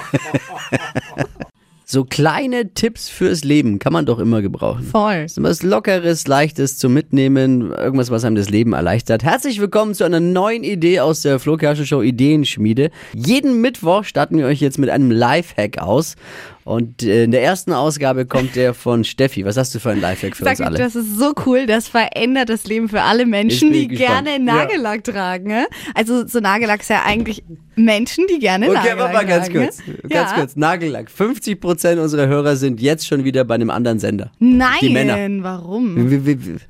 So 1.92 2.04
kleine 2.04 2.72
Tipps 2.72 3.08
fürs 3.08 3.42
Leben 3.42 3.80
kann 3.80 3.92
man 3.92 4.06
doch 4.06 4.20
immer 4.20 4.42
gebrauchen. 4.42 4.84
Voll. 4.84 5.22
Das 5.22 5.32
ist 5.32 5.42
was 5.42 5.64
Lockeres, 5.64 6.28
Leichtes 6.28 6.78
zum 6.78 6.94
Mitnehmen, 6.94 7.72
irgendwas, 7.72 8.12
was 8.12 8.24
einem 8.24 8.36
das 8.36 8.48
Leben 8.48 8.74
erleichtert. 8.74 9.24
Herzlich 9.24 9.60
willkommen 9.60 9.94
zu 9.94 10.04
einer 10.04 10.20
neuen 10.20 10.62
Idee 10.62 11.00
aus 11.00 11.22
der 11.22 11.40
Flo 11.40 11.58
Show 11.58 12.00
Ideenschmiede. 12.00 12.92
Jeden 13.12 13.60
Mittwoch 13.60 14.04
starten 14.04 14.38
wir 14.38 14.46
euch 14.46 14.60
jetzt 14.60 14.78
mit 14.78 14.88
einem 14.88 15.10
Lifehack 15.10 15.78
aus. 15.78 16.14
Und 16.64 17.02
äh, 17.02 17.24
in 17.24 17.30
der 17.30 17.42
ersten 17.42 17.72
Ausgabe 17.72 18.26
kommt 18.26 18.54
der 18.56 18.74
von 18.74 19.04
Steffi. 19.04 19.44
Was 19.44 19.56
hast 19.56 19.74
du 19.74 19.80
für 19.80 19.90
ein 19.90 20.00
Lifehack 20.00 20.36
für 20.36 20.44
Sag 20.44 20.52
uns 20.58 20.60
alle? 20.60 20.78
das 20.78 20.94
ist 20.94 21.18
so 21.18 21.32
cool, 21.46 21.66
das 21.66 21.88
verändert 21.88 22.48
das 22.48 22.64
Leben 22.66 22.88
für 22.88 23.02
alle 23.02 23.26
Menschen, 23.26 23.72
die 23.72 23.88
gespannt. 23.88 24.26
gerne 24.26 24.44
Nagellack 24.44 25.04
tragen. 25.04 25.48
Ne? 25.48 25.66
Also 25.94 26.26
so 26.26 26.40
Nagellack 26.40 26.80
ist 26.80 26.90
ja 26.90 27.02
eigentlich 27.04 27.42
Menschen, 27.76 28.26
die 28.30 28.38
gerne 28.38 28.66
Okay, 28.66 28.74
Nagellack 28.74 29.00
aber 29.00 29.12
mal 29.12 29.26
ganz 29.26 29.46
tragen. 29.48 29.64
kurz. 29.64 29.78
Ganz 30.08 30.30
ja. 30.30 30.36
kurz. 30.36 30.56
Nagellack. 30.56 31.08
50% 31.08 31.98
unserer 31.98 32.26
Hörer 32.26 32.56
sind 32.56 32.80
jetzt 32.80 33.06
schon 33.06 33.24
wieder 33.24 33.44
bei 33.44 33.54
einem 33.54 33.70
anderen 33.70 33.98
Sender. 33.98 34.30
Nein, 34.38 34.78
Die 34.82 34.90
Männer. 34.90 35.42
warum? 35.42 35.96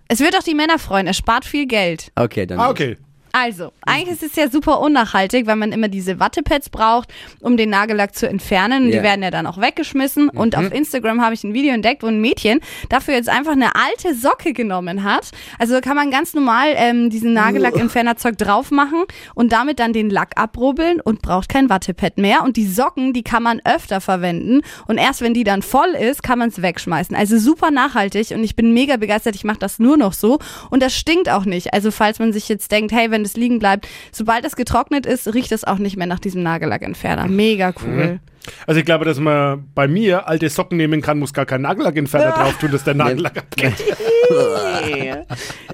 Es 0.09 0.21
wird 0.21 0.37
auch 0.37 0.43
die 0.45 0.55
Männer 0.55 0.79
freuen, 0.79 1.07
es 1.09 1.17
spart 1.17 1.45
viel 1.45 1.67
Geld. 1.67 2.13
Okay, 2.15 2.47
dann. 2.47 2.61
Ah, 2.61 2.71
okay. 2.71 2.97
Also, 3.33 3.73
eigentlich 3.87 4.21
ist 4.21 4.23
es 4.23 4.37
ja 4.37 4.51
super 4.51 4.81
unnachhaltig, 4.81 5.47
weil 5.47 5.57
man 5.57 5.73
immer 5.73 5.89
diese 5.89 6.19
Wattepads 6.19 6.71
braucht, 6.71 7.13
um 7.41 7.57
den 7.57 7.71
Nagellack 7.71 8.15
zu 8.15 8.29
entfernen. 8.29 8.89
Ja. 8.89 8.99
Die 8.99 9.03
werden 9.03 9.23
ja 9.23 9.31
dann 9.31 9.47
auch 9.47 9.61
weggeschmissen. 9.61 10.29
Und 10.29 10.57
auf 10.57 10.73
Instagram 10.73 11.23
habe 11.23 11.35
ich 11.35 11.45
ein 11.45 11.55
Video 11.55 11.73
entdeckt, 11.73 12.03
wo 12.03 12.07
ein 12.07 12.21
Mädchen 12.21 12.61
dafür 12.89 13.15
jetzt 13.15 13.29
einfach 13.29 13.53
eine 13.53 13.75
alte 13.75 14.15
Socke 14.15 14.53
genommen 14.53 15.05
hat. 15.05 15.31
Also 15.59 15.81
kann 15.81 15.97
man 15.97 16.11
ganz 16.11 16.35
normal 16.35 16.69
ähm, 16.77 17.11
diesen 17.11 17.33
Nagellackentfernerzeug 17.33 18.37
drauf 18.37 18.71
machen 18.71 19.05
und 19.35 19.53
damit 19.53 19.79
dann 19.79 19.93
den 19.93 20.11
Lack 20.11 20.33
abrubbeln 20.37 21.01
und 21.01 21.23
braucht 21.23 21.49
kein 21.49 21.69
Wattepad 21.69 22.19
mehr. 22.19 22.43
Und 22.43 22.57
die 22.57 22.67
Socken, 22.67 23.13
die 23.13 23.23
kann 23.23 23.43
man 23.43 23.61
öfter 23.65 24.01
verwenden. 24.01 24.63
Und 24.87 24.99
erst 24.99 25.21
wenn 25.21 25.35
die 25.35 25.45
dann 25.45 25.63
voll 25.63 25.91
ist, 25.91 26.23
kann 26.23 26.39
man 26.39 26.49
es 26.49 26.63
wegschmeißen. 26.63 27.15
Also 27.15 27.39
super 27.39 27.71
nachhaltig 27.71 28.33
und 28.33 28.45
ich 28.45 28.57
bin 28.57 28.73
mega 28.73 28.97
begeistert. 28.97 29.35
Ich 29.35 29.45
mache 29.45 29.59
das 29.59 29.79
nur 29.79 29.97
noch 29.97 30.13
so. 30.13 30.39
Und 30.71 30.83
das 30.83 30.95
stinkt 30.95 31.29
auch 31.29 31.45
nicht. 31.45 31.73
Also 31.73 31.91
falls 31.91 32.19
man 32.19 32.33
sich 32.33 32.49
jetzt 32.49 32.73
denkt, 32.73 32.93
hey, 32.93 33.11
wenn 33.11 33.20
das 33.23 33.37
liegen 33.37 33.59
bleibt, 33.59 33.89
sobald 34.13 34.45
es 34.45 34.57
getrocknet 34.57 35.07
ist, 35.07 35.33
riecht 35.35 35.53
es 35.53 35.65
auch 35.65 35.79
nicht 35.79 35.97
mehr 35.97 36.07
nach 36.07 36.21
diesem 36.21 36.43
Nagellackentferner. 36.43 37.27
Mega 37.29 37.73
cool. 37.85 38.21
Also 38.67 38.81
ich 38.81 38.87
glaube, 38.87 39.05
dass 39.05 39.19
man 39.19 39.69
bei 39.75 39.87
mir 39.87 40.27
alte 40.29 40.49
Socken 40.49 40.79
nehmen 40.79 41.03
kann, 41.03 41.19
muss 41.19 41.35
gar 41.35 41.45
kein 41.47 41.61
Nagellackentferner 41.63 42.33
drauf 42.33 42.59
tun, 42.59 42.71
dass 42.73 42.85
der 42.85 42.95
Nagellack 42.95 43.39
abgeht. 43.39 43.75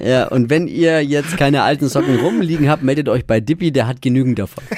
Ja, 0.00 0.28
und 0.28 0.48
wenn 0.48 0.66
ihr 0.66 1.04
jetzt 1.04 1.36
keine 1.36 1.62
alten 1.62 1.88
Socken 1.88 2.18
rumliegen 2.18 2.70
habt, 2.70 2.82
meldet 2.82 3.10
euch 3.10 3.26
bei 3.26 3.38
Dippy, 3.40 3.70
der 3.70 3.86
hat 3.86 4.00
genügend 4.00 4.38
davon. 4.38 4.64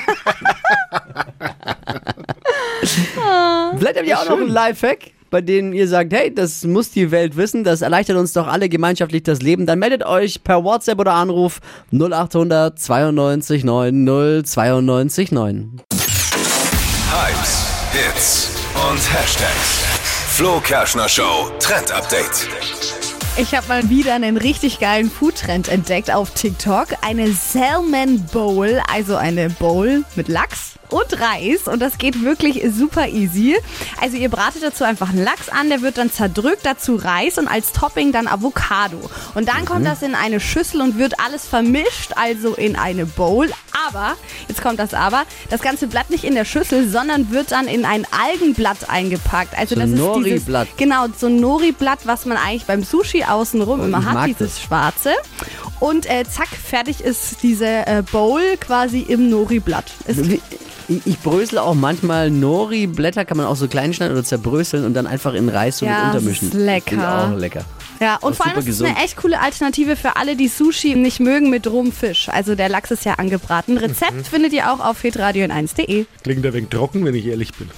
Vielleicht 3.79 3.99
habt 3.99 4.07
ihr 4.07 4.19
auch 4.19 4.29
noch 4.29 4.39
einen 4.39 4.49
Lifehack. 4.49 5.13
Bei 5.31 5.41
denen 5.41 5.73
ihr 5.73 5.89
sagt, 5.89 6.13
hey, 6.13 6.35
das 6.35 6.65
muss 6.65 6.91
die 6.91 7.11
Welt 7.11 7.37
wissen, 7.37 7.65
das 7.65 7.83
erleichtert 7.83 8.17
uns 8.17 8.33
doch 8.33 8.47
alle 8.47 8.69
gemeinschaftlich 8.69 9.23
das 9.23 9.43
Leben, 9.43 9.67
dann 9.67 9.79
meldet 9.79 10.05
euch 10.05 10.43
per 10.43 10.65
WhatsApp 10.65 10.99
oder 11.01 11.15
Anruf 11.15 11.61
0800 11.93 12.79
92 12.79 13.65
9 13.65 14.45
092 14.45 15.33
9. 15.33 15.81
Hypes, 17.11 17.67
Hits 17.93 18.51
und 18.91 18.99
Hashtags. 19.13 19.85
Flo 20.37 20.61
Kerschner 20.61 21.09
Show 21.09 21.51
Trend 21.59 21.91
Update. 21.91 22.47
Ich 23.37 23.55
habe 23.55 23.69
mal 23.69 23.89
wieder 23.89 24.15
einen 24.15 24.37
richtig 24.37 24.81
geilen 24.81 25.11
Foodtrend 25.11 25.69
entdeckt 25.69 26.13
auf 26.13 26.31
TikTok. 26.31 26.89
Eine 27.03 27.33
Salmon 27.33 28.25
Bowl, 28.33 28.81
also 28.93 29.17
eine 29.17 29.49
Bowl 29.49 30.05
mit 30.17 30.29
Lachs 30.29 30.78
und 30.91 31.21
Reis. 31.21 31.67
Und 31.67 31.81
das 31.81 31.99
geht 31.99 32.23
wirklich 32.23 32.63
super 32.77 33.09
easy. 33.09 33.57
Also 34.01 34.17
ihr 34.17 34.29
bratet 34.29 34.63
dazu 34.63 34.85
einfach 34.85 35.11
einen 35.11 35.23
Lachs 35.25 35.49
an, 35.49 35.69
der 35.69 35.83
wird 35.83 35.99
dann 35.99 36.11
zerdrückt, 36.11 36.65
dazu 36.65 36.97
Reis 36.97 37.39
und 37.39 37.49
als 37.49 37.73
Topping 37.73 38.13
dann 38.13 38.27
Avocado. 38.29 38.99
Und 39.35 39.49
dann 39.49 39.65
kommt 39.65 39.87
das 39.87 40.03
in 40.03 40.15
eine 40.15 40.41
Schüssel 40.41 40.81
und 40.81 40.99
wird 40.99 41.21
alles 41.25 41.47
vermischt, 41.47 42.13
also 42.17 42.55
in 42.55 42.77
eine 42.77 43.07
Bowl. 43.07 43.51
Aber, 43.89 44.17
jetzt 44.49 44.61
kommt 44.61 44.79
das 44.81 44.93
Aber, 44.93 45.23
das 45.51 45.63
Ganze 45.63 45.87
bleibt 45.87 46.11
nicht 46.11 46.25
in 46.25 46.35
der 46.35 46.45
Schüssel, 46.45 46.89
sondern 46.89 47.31
wird 47.31 47.53
dann 47.53 47.67
in 47.69 47.85
ein 47.85 48.07
Algenblatt 48.11 48.91
eingepackt. 48.91 49.57
Also 49.57 49.75
So 49.77 49.81
das 49.81 49.91
ein 49.91 49.95
ist 49.95 49.99
Nori-Blatt. 50.01 50.67
dieses, 50.67 50.77
genau, 50.79 51.07
so 51.17 51.27
ein 51.29 51.37
Nori-Blatt, 51.37 52.01
was 52.05 52.27
man 52.27 52.37
eigentlich 52.37 52.67
beim 52.67 52.83
Sushi 52.83 53.25
außenrum 53.25 53.83
immer 53.85 54.01
ich 54.01 54.05
hat, 54.05 54.27
dieses 54.27 54.55
das. 54.55 54.63
schwarze. 54.63 55.13
Und 55.81 56.07
äh, 56.07 56.25
zack, 56.29 56.49
fertig 56.49 57.01
ist 57.03 57.43
diese 57.43 57.67
äh, 57.67 58.03
Bowl 58.11 58.43
quasi 58.61 59.01
im 59.01 59.31
Nori-Blatt. 59.31 59.87
Ich, 60.89 61.07
ich 61.07 61.19
brösel 61.21 61.59
auch 61.59 61.75
manchmal 61.75 62.31
Nori-Blätter, 62.31 63.25
kann 63.25 63.37
man 63.37 63.47
auch 63.47 63.57
so 63.57 63.69
klein 63.69 63.93
schneiden 63.93 64.15
oder 64.15 64.25
zerbröseln 64.25 64.85
und 64.87 64.95
dann 64.95 65.07
einfach 65.07 65.35
in 65.35 65.49
Reis 65.49 65.79
so 65.79 65.87
Ja, 65.87 65.93
mit 65.93 66.15
das 66.15 66.23
untermischen. 66.23 66.49
ist 66.49 66.55
lecker. 66.55 66.91
Finde 66.91 67.05
ich 67.05 67.11
auch 67.35 67.39
lecker. 67.39 67.65
Ja, 68.01 68.17
und 68.17 68.37
vor 68.37 68.47
allem 68.47 68.55
super 68.55 68.59
ist 68.61 68.65
es 68.75 68.79
gesund. 68.79 68.91
eine 68.97 69.05
echt 69.05 69.17
coole 69.17 69.41
Alternative 69.41 69.97
für 69.97 70.17
alle, 70.17 70.37
die 70.37 70.49
Sushi 70.49 70.95
nicht 70.95 71.21
mögen 71.21 71.51
mit 71.51 71.67
rohem 71.67 71.93
Fisch. 71.93 72.29
Also 72.29 72.55
der 72.55 72.69
Lachs 72.69 72.91
ist 72.91 73.05
ja 73.05 73.15
angebraten. 73.15 73.77
Rezept 73.77 74.29
findet 74.29 74.53
ihr 74.53 74.73
auch 74.73 74.81
auf 74.81 75.03
hitradio 75.03 75.45
1.de. 75.47 76.07
Klingt 76.23 76.47
ein 76.47 76.53
wenig 76.55 76.71
trocken, 76.71 77.05
wenn 77.05 77.15
ich 77.15 77.27
ehrlich 77.27 77.53
bin. 77.55 77.69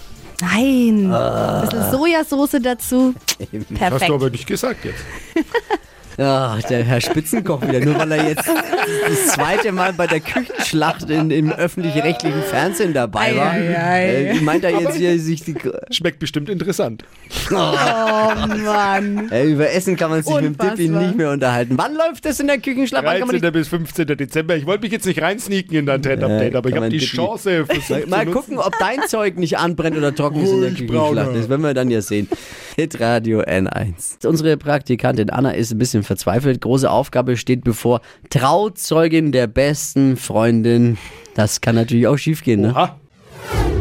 Nein, 0.43 1.13
ein 1.13 1.61
bisschen 1.69 1.91
Sojasauce 1.91 2.57
dazu. 2.63 3.15
Hast 3.41 3.75
Perfekt. 3.75 4.09
du 4.11 4.15
aber 4.15 4.31
nicht 4.31 4.47
gesagt 4.47 4.85
jetzt. 4.85 5.01
Ja, 6.21 6.59
der 6.69 6.85
Herr 6.85 7.01
Spitzenkoch 7.01 7.63
wieder, 7.63 7.81
nur 7.81 7.99
weil 7.99 8.13
er 8.13 8.29
jetzt 8.29 8.47
das 8.47 9.27
zweite 9.29 9.73
Mal 9.73 9.95
bei 9.95 10.07
der 10.07 10.21
Küchenschlacht 10.21 11.09
in, 11.09 11.31
im 11.31 11.51
öffentlich-rechtlichen 11.51 12.43
Fernsehen 12.43 12.93
dabei 12.93 13.35
war. 13.37 13.53
Ei, 13.53 13.75
ei, 13.79 14.25
Äh, 14.37 14.41
meint 14.43 14.63
er 14.65 14.79
jetzt 14.79 14.97
hier 14.97 15.19
sich 15.19 15.45
die. 15.45 15.55
Schmeckt 15.91 16.19
bestimmt 16.19 16.51
interessant. 16.51 17.05
Oh 17.51 17.55
Mann. 17.55 19.31
Äh, 19.33 19.47
über 19.47 19.71
Essen 19.71 19.97
kann 19.97 20.11
man 20.11 20.23
sich 20.23 20.35
mit 20.35 20.45
dem 20.45 20.53
Dippi 20.59 20.69
Unfassbar. 20.89 21.03
nicht 21.03 21.17
mehr 21.17 21.31
unterhalten. 21.31 21.79
Wann 21.79 21.95
läuft 21.95 22.25
das 22.27 22.39
in 22.39 22.49
der 22.49 22.59
Küchenschlacht? 22.59 23.05
Wann 23.07 23.19
kann 23.19 23.29
man 23.29 23.37
13. 23.41 23.53
bis 23.53 23.69
15. 23.69 24.07
Dezember. 24.09 24.57
Ich 24.57 24.67
wollte 24.67 24.83
mich 24.83 24.93
jetzt 24.93 25.07
nicht 25.07 25.23
reinsneaken 25.23 25.75
in 25.75 25.87
dein 25.87 26.03
Trend-Update, 26.03 26.53
Äh, 26.53 26.57
aber 26.57 26.69
ich 26.69 26.75
kann 26.75 26.85
habe 26.85 26.93
die 26.93 26.99
Dippi- 27.01 27.17
Chance 27.17 27.51
Mal, 27.51 27.67
versucht 27.67 28.09
mal 28.09 28.19
zu 28.21 28.25
nutzen. 28.27 28.33
gucken, 28.35 28.59
ob 28.59 28.79
dein 28.79 28.99
Zeug 29.09 29.39
nicht 29.39 29.57
anbrennt 29.59 29.97
oder 29.97 30.15
trocken 30.15 30.43
ist 30.43 30.51
in 30.53 30.61
der 30.61 30.71
Küchenschlacht. 30.73 31.35
Das 31.35 31.49
werden 31.49 31.63
wir 31.63 31.73
dann 31.73 31.91
ja 31.91 32.03
sehen. 32.03 32.29
Hitradio 32.81 33.41
N1. 33.41 34.27
Unsere 34.27 34.57
Praktikantin 34.57 35.29
Anna 35.29 35.51
ist 35.51 35.71
ein 35.71 35.77
bisschen 35.77 36.03
verzweifelt. 36.03 36.63
Große 36.63 36.91
Aufgabe 36.91 37.37
steht 37.37 37.63
bevor. 37.63 38.01
Trauzeugin 38.31 39.33
der 39.33 39.49
besten 39.49 40.17
Freundin. 40.17 40.97
Das 41.35 41.61
kann 41.61 41.75
natürlich 41.75 42.07
auch 42.07 42.17
schiefgehen, 42.17 42.63
ne? 42.63 42.71
Aha. 42.75 42.99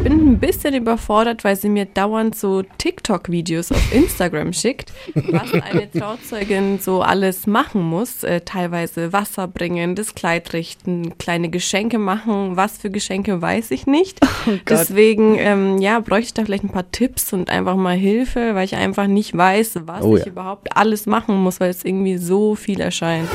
Bin 0.02 0.32
ein 0.32 0.38
bisschen 0.38 0.74
überfordert, 0.74 1.44
weil 1.44 1.56
sie 1.56 1.68
mir 1.68 1.84
dauernd 1.84 2.34
so 2.34 2.62
TikTok-Videos 2.62 3.72
auf 3.72 3.94
Instagram 3.94 4.52
schickt, 4.52 4.92
was 5.14 5.52
eine 5.52 5.90
Trauzeugin 5.90 6.78
so 6.78 7.02
alles 7.02 7.46
machen 7.46 7.82
muss. 7.82 8.24
Äh, 8.24 8.40
teilweise 8.40 9.12
Wasser 9.12 9.46
bringen, 9.46 9.94
das 9.94 10.14
Kleid 10.14 10.52
richten, 10.52 11.18
kleine 11.18 11.50
Geschenke 11.50 11.98
machen. 11.98 12.56
Was 12.56 12.78
für 12.78 12.90
Geschenke 12.90 13.40
weiß 13.42 13.70
ich 13.72 13.86
nicht. 13.86 14.18
Deswegen, 14.68 15.36
ähm, 15.38 15.78
ja, 15.78 16.00
bräuchte 16.00 16.26
ich 16.26 16.34
da 16.34 16.44
vielleicht 16.44 16.64
ein 16.64 16.70
paar 16.70 16.90
Tipps 16.90 17.32
und 17.32 17.50
einfach 17.50 17.76
mal 17.76 17.96
Hilfe, 17.96 18.54
weil 18.54 18.64
ich 18.64 18.76
einfach 18.76 19.06
nicht 19.06 19.36
weiß, 19.36 19.80
was 19.84 20.02
Oh 20.02 20.16
ich 20.16 20.24
ja. 20.24 20.30
überhaupt 20.30 20.76
alles 20.76 21.06
machen 21.06 21.36
muss, 21.36 21.60
weil 21.60 21.70
es 21.70 21.84
irgendwie 21.84 22.16
so 22.16 22.54
viel 22.54 22.80
erscheint. 22.80 23.28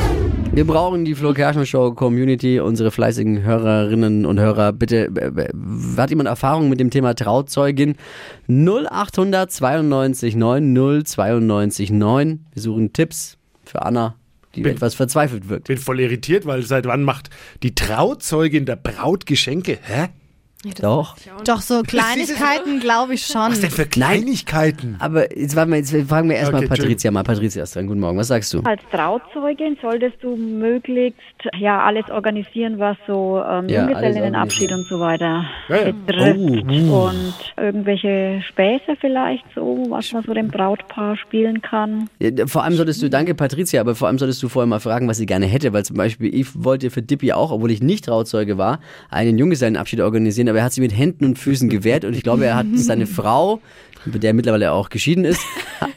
Wir 0.55 0.65
brauchen 0.65 1.03
die 1.03 1.15
Flo 1.15 1.33
Kerschner 1.33 1.65
Show 1.65 1.91
Community, 1.91 2.61
unsere 2.61 2.89
fleißigen 2.89 3.43
Hörerinnen 3.43 4.25
und 4.25 4.39
Hörer. 4.39 4.71
Bitte, 4.71 5.11
äh, 5.13 5.41
äh, 5.41 5.49
hat 5.97 6.09
jemand 6.11 6.29
Erfahrung 6.29 6.69
mit 6.69 6.79
dem 6.79 6.89
Thema 6.91 7.13
Trauzeugin? 7.13 7.95
0800 8.47 9.51
92 9.51 10.37
9 10.37 10.73
092 11.03 11.91
9. 11.91 12.45
Wir 12.53 12.61
suchen 12.61 12.93
Tipps 12.93 13.37
für 13.65 13.81
Anna, 13.81 14.15
die 14.55 14.61
Bin- 14.61 14.71
etwas 14.71 14.95
verzweifelt 14.95 15.49
wirkt. 15.49 15.67
Bin 15.67 15.77
voll 15.77 15.99
irritiert, 15.99 16.45
weil 16.45 16.61
seit 16.63 16.85
wann 16.85 17.03
macht 17.03 17.29
die 17.61 17.75
Trauzeugin 17.75 18.65
der 18.65 18.77
Braut 18.77 19.25
Geschenke? 19.25 19.77
Hä? 19.81 20.07
Doch. 20.81 21.15
Doch, 21.45 21.61
so 21.61 21.81
Kleinigkeiten 21.87 22.79
glaube 22.79 23.13
ich 23.13 23.25
schon. 23.25 23.51
Was 23.51 23.61
denn 23.61 23.69
für 23.71 23.85
Kleinigkeiten? 23.85 24.97
Aber 24.99 25.37
jetzt, 25.37 25.55
warten 25.55 25.71
wir, 25.71 25.77
jetzt 25.77 25.91
fragen 26.07 26.29
wir 26.29 26.37
erstmal 26.37 26.61
Okay, 26.61 26.69
Patricia 26.69 27.11
mal. 27.11 27.23
Patricia 27.23 27.63
ist 27.63 27.75
dran. 27.75 27.87
Guten 27.87 27.99
Morgen. 27.99 28.17
Was 28.17 28.27
sagst 28.27 28.53
du? 28.53 28.61
Als 28.61 28.81
Trauzeugin 28.91 29.77
solltest 29.81 30.17
du 30.21 30.35
möglichst 30.35 31.19
ja 31.57 31.83
alles 31.83 32.09
organisieren, 32.09 32.79
was 32.79 32.97
so 33.07 33.41
ähm, 33.47 33.69
Ja, 33.69 33.81
Junggesellinnenabschied 33.87 34.71
und 34.71 34.85
so 34.87 34.99
weiter 34.99 35.45
Ja, 35.69 35.75
ja. 35.87 35.91
betrifft. 35.91 36.39
Oh. 36.89 37.07
Und 37.07 37.33
irgendwelche 37.57 38.41
Späße 38.47 38.95
vielleicht 38.99 39.43
so, 39.53 39.85
was 39.89 40.11
man 40.13 40.23
so 40.23 40.33
dem 40.33 40.47
Brautpaar 40.49 41.17
spielen 41.17 41.61
kann. 41.61 42.09
Ja, 42.19 42.47
Vor 42.47 42.63
allem 42.63 42.73
solltest 42.75 43.01
du, 43.01 43.09
danke 43.09 43.35
Patricia, 43.35 43.81
aber 43.81 43.95
vor 43.95 44.07
allem 44.07 44.17
solltest 44.17 44.41
du 44.43 44.49
vorher 44.49 44.67
mal 44.67 44.79
fragen, 44.79 45.07
was 45.07 45.17
sie 45.17 45.25
gerne 45.25 45.45
hätte, 45.45 45.73
weil 45.73 45.83
zum 45.85 45.97
Beispiel 45.97 46.33
ich 46.33 46.47
wollte 46.63 46.89
für 46.89 47.01
Dippy 47.01 47.33
auch, 47.33 47.51
obwohl 47.51 47.71
ich 47.71 47.81
nicht 47.81 48.05
Trauzeuge 48.05 48.57
war, 48.57 48.79
einen 49.09 49.37
Junggesellenabschied 49.37 50.01
organisieren, 50.01 50.47
aber 50.55 50.61
er 50.61 50.65
hat 50.65 50.73
sie 50.73 50.79
mit 50.79 50.97
Händen 50.97 51.25
und 51.25 51.37
Füßen 51.37 51.67
gewehrt 51.67 52.05
und 52.05 52.15
ich 52.15 52.23
glaube, 52.23 52.45
er 52.45 52.55
hat 52.55 52.67
seine 52.75 53.07
Frau, 53.07 53.59
mit 54.05 54.23
der 54.23 54.29
er 54.29 54.33
mittlerweile 54.33 54.71
auch 54.71 54.87
geschieden 54.87 55.25
ist, 55.25 55.41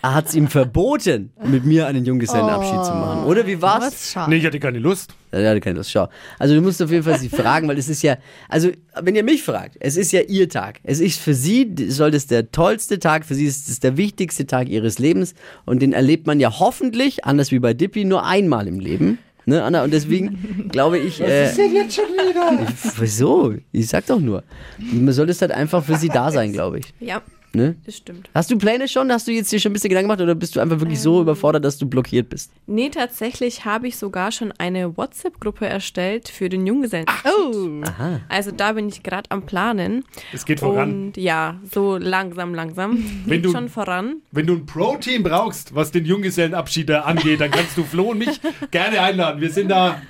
hat 0.02 0.26
es 0.26 0.34
ihm 0.34 0.48
verboten, 0.48 1.30
mit 1.44 1.64
mir 1.64 1.86
einen 1.86 2.04
Junggesellenabschied 2.04 2.84
zu 2.84 2.90
machen. 2.92 3.24
Oder 3.24 3.46
wie 3.46 3.62
war's? 3.62 3.86
Was 3.86 4.12
schade. 4.12 4.30
Nee, 4.30 4.38
ich 4.38 4.46
hatte 4.46 4.58
keine 4.58 4.80
Lust. 4.80 5.14
Ja, 5.30 5.54
du 5.54 5.60
kennst 5.60 5.78
das, 5.78 5.92
schau. 5.92 6.08
Also 6.40 6.56
du 6.56 6.60
musst 6.60 6.82
auf 6.82 6.90
jeden 6.90 7.04
Fall 7.04 7.20
sie 7.20 7.28
fragen, 7.28 7.68
weil 7.68 7.78
es 7.78 7.88
ist 7.88 8.02
ja, 8.02 8.16
also 8.48 8.70
wenn 9.00 9.14
ihr 9.14 9.22
mich 9.22 9.44
fragt, 9.44 9.76
es 9.78 9.96
ist 9.96 10.10
ja 10.10 10.22
ihr 10.22 10.48
Tag. 10.48 10.80
Es 10.82 10.98
ist 10.98 11.20
für 11.20 11.34
sie, 11.34 11.72
soll 11.88 12.10
das 12.10 12.26
der 12.26 12.50
tollste 12.50 12.98
Tag, 12.98 13.26
für 13.26 13.36
sie 13.36 13.44
ist 13.44 13.68
es 13.68 13.78
der 13.78 13.96
wichtigste 13.96 14.46
Tag 14.46 14.68
ihres 14.68 14.98
Lebens 14.98 15.34
und 15.66 15.82
den 15.82 15.92
erlebt 15.92 16.26
man 16.26 16.40
ja 16.40 16.58
hoffentlich, 16.58 17.24
anders 17.24 17.52
wie 17.52 17.60
bei 17.60 17.74
Dippy, 17.74 18.04
nur 18.04 18.26
einmal 18.26 18.66
im 18.66 18.80
Leben. 18.80 19.18
Ne, 19.48 19.62
Anna? 19.62 19.82
Und 19.82 19.94
deswegen 19.94 20.68
glaube 20.68 20.98
ich. 20.98 21.20
Was 21.20 21.28
äh, 21.28 21.46
ist 21.46 21.56
denn 21.56 21.74
jetzt 21.74 21.94
schon 21.94 22.04
wieder? 22.04 22.66
Wieso? 22.98 23.54
Ich 23.72 23.88
sag 23.88 24.04
doch 24.04 24.20
nur. 24.20 24.44
Man 24.76 25.14
soll 25.14 25.26
das 25.26 25.40
halt 25.40 25.52
einfach 25.52 25.82
für 25.82 25.96
sie 25.96 26.10
da 26.10 26.30
sein, 26.30 26.52
glaube 26.52 26.80
ich. 26.80 26.92
Ja, 27.00 27.22
Ne? 27.54 27.76
das 27.86 27.96
stimmt. 27.96 28.28
Hast 28.34 28.50
du 28.50 28.58
Pläne 28.58 28.88
schon? 28.88 29.10
Hast 29.10 29.26
du 29.26 29.32
jetzt 29.32 29.50
dir 29.50 29.58
schon 29.58 29.70
ein 29.70 29.72
bisschen 29.72 29.88
Gedanken 29.88 30.08
gemacht 30.08 30.20
oder 30.20 30.34
bist 30.34 30.54
du 30.54 30.60
einfach 30.60 30.80
wirklich 30.80 31.00
so 31.00 31.22
überfordert, 31.22 31.64
dass 31.64 31.78
du 31.78 31.86
blockiert 31.88 32.28
bist? 32.28 32.52
Nee, 32.66 32.90
tatsächlich 32.90 33.64
habe 33.64 33.88
ich 33.88 33.96
sogar 33.96 34.32
schon 34.32 34.52
eine 34.58 34.96
WhatsApp-Gruppe 34.96 35.66
erstellt 35.66 36.28
für 36.28 36.48
den 36.50 36.66
Junggesellen. 36.66 37.06
Oh. 37.24 37.82
Also 38.28 38.50
da 38.50 38.72
bin 38.72 38.88
ich 38.88 39.02
gerade 39.02 39.30
am 39.30 39.46
Planen. 39.46 40.04
Es 40.32 40.44
geht 40.44 40.60
voran. 40.60 41.06
Und 41.06 41.16
ja, 41.16 41.58
so 41.72 41.96
langsam, 41.96 42.54
langsam. 42.54 43.02
Wenn 43.24 43.36
Geht 43.42 43.46
du- 43.46 43.52
schon 43.52 43.68
voran. 43.70 44.16
Wenn 44.30 44.46
du 44.46 44.54
ein 44.54 44.66
Pro-Team 44.66 45.22
brauchst, 45.22 45.74
was 45.74 45.90
den 45.90 46.04
Junggesellenabschied 46.04 46.88
da 46.90 47.00
angeht, 47.00 47.40
dann 47.40 47.50
kannst 47.50 47.76
du 47.78 47.82
Flo 47.84 48.10
und 48.10 48.18
mich 48.18 48.40
gerne 48.70 49.00
einladen. 49.00 49.40
Wir 49.40 49.50
sind 49.50 49.68
da. 49.70 50.00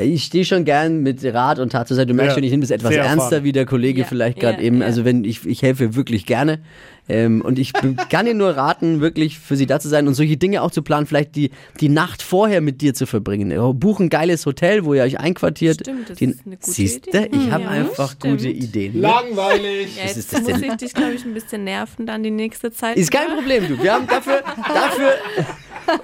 Ich 0.00 0.24
stehe 0.24 0.44
schon 0.44 0.64
gern 0.64 1.02
mit 1.02 1.22
Rat 1.24 1.58
und 1.58 1.70
Tat 1.72 1.88
zur 1.88 1.96
Seite. 1.96 2.08
Du 2.08 2.14
merkst 2.14 2.30
Ja, 2.30 2.34
schon, 2.34 2.44
ich 2.44 2.50
nehme 2.50 2.62
das 2.62 2.70
etwas 2.70 2.92
sehr 2.92 3.02
ernster, 3.04 3.24
erfahren. 3.24 3.44
wie 3.44 3.52
der 3.52 3.66
Kollege 3.66 4.00
Ja, 4.02 4.06
vielleicht 4.06 4.38
gerade 4.40 4.58
ja, 4.58 4.64
eben. 4.64 4.80
ja. 4.80 4.86
Also 4.86 5.04
wenn 5.04 5.24
ich, 5.24 5.44
ich 5.46 5.62
helfe 5.62 5.94
wirklich 5.94 6.26
gerne. 6.26 6.60
Ähm, 7.08 7.40
und 7.42 7.58
ich 7.58 7.72
kann 8.10 8.26
dir 8.26 8.34
nur 8.34 8.50
raten, 8.56 9.00
wirklich 9.00 9.38
für 9.38 9.56
sie 9.56 9.66
da 9.66 9.80
zu 9.80 9.88
sein 9.88 10.06
und 10.06 10.14
solche 10.14 10.36
Dinge 10.36 10.62
auch 10.62 10.70
zu 10.70 10.82
planen, 10.82 11.06
vielleicht 11.06 11.34
die, 11.34 11.50
die 11.80 11.88
Nacht 11.88 12.22
vorher 12.22 12.60
mit 12.60 12.80
dir 12.82 12.94
zu 12.94 13.04
verbringen. 13.06 13.50
Ja, 13.50 13.72
Buch 13.72 13.98
ein 13.98 14.10
geiles 14.10 14.46
Hotel, 14.46 14.84
wo 14.84 14.94
ihr 14.94 15.02
euch 15.02 15.18
einquartiert. 15.18 15.80
Stimmt, 15.80 16.08
das 16.10 16.18
Die- 16.18 16.26
ist 16.26 16.46
eine 16.46 16.56
gute 16.56 16.70
Siehste, 16.70 17.10
Idee. 17.10 17.30
ich 17.32 17.50
habe 17.50 17.64
Ja, 17.64 17.70
einfach 17.70 18.12
stimmt. 18.12 18.38
gute 18.38 18.48
Ideen. 18.50 18.94
ne? 18.94 19.00
Langweilig. 19.00 19.96
Ja, 19.96 20.04
jetzt 20.04 20.18
ist 20.18 20.32
das 20.32 20.42
muss 20.42 20.52
denn? 20.60 20.70
ich 20.70 20.76
dich, 20.76 20.94
glaube 20.94 21.12
ich, 21.14 21.24
ein 21.24 21.34
bisschen 21.34 21.64
nerven 21.64 22.06
dann 22.06 22.22
die 22.22 22.30
nächste 22.30 22.70
Zeit. 22.70 22.96
Ist 22.96 23.10
kein 23.10 23.28
Problem, 23.36 23.66
du. 23.66 23.82
Wir 23.82 23.92
haben 23.94 24.06
dafür, 24.06 24.40
dafür 24.68 25.12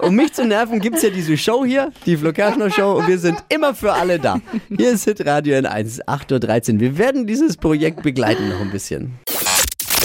um 0.01 0.15
mich 0.15 0.33
zu 0.33 0.45
nerven, 0.45 0.81
gibt 0.81 0.97
es 0.97 1.03
ja 1.03 1.11
diese 1.11 1.37
Show 1.37 1.65
hier, 1.65 1.93
die 2.05 2.17
Flo 2.17 2.33
Kerschner 2.33 2.71
Show, 2.71 2.93
und 2.99 3.09
wir 3.09 3.19
sind 3.19 3.39
immer 3.49 3.75
für 3.75 3.93
alle 3.93 4.19
da. 4.19 4.41
Hier 4.75 4.91
ist 4.91 5.05
Hit 5.05 5.25
Radio 5.27 5.57
N1, 5.57 6.05
8.13 6.05 6.75
Uhr. 6.75 6.81
Wir 6.81 6.99
werden 6.99 7.27
dieses 7.27 7.57
Projekt 7.57 8.03
begleiten 8.03 8.49
noch 8.49 8.61
ein 8.61 8.71
bisschen. 8.71 9.19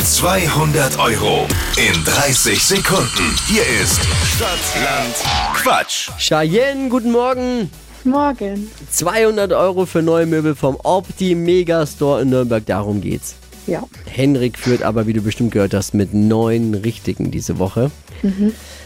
200 0.03 0.97
Euro 0.99 1.47
in 1.77 2.03
30 2.05 2.61
Sekunden. 2.61 3.35
Hier 3.47 3.63
ist 3.81 3.99
Stadtland 4.35 5.15
Quatsch. 5.53 6.09
Cheyenne, 6.17 6.89
guten 6.89 7.11
Morgen. 7.11 7.69
Morgen. 8.03 8.71
200 8.89 9.53
Euro 9.53 9.85
für 9.85 10.01
neue 10.01 10.25
Möbel 10.25 10.55
vom 10.55 10.75
Opti 10.83 11.35
Megastore 11.35 12.23
in 12.23 12.29
Nürnberg, 12.29 12.65
darum 12.65 13.01
geht's. 13.01 13.35
Ja. 13.67 13.83
Henrik 14.05 14.57
führt 14.57 14.81
aber, 14.81 15.05
wie 15.05 15.13
du 15.13 15.21
bestimmt 15.21 15.51
gehört 15.51 15.73
hast, 15.75 15.93
mit 15.93 16.13
neun 16.13 16.73
Richtigen 16.73 17.29
diese 17.29 17.59
Woche. 17.59 17.91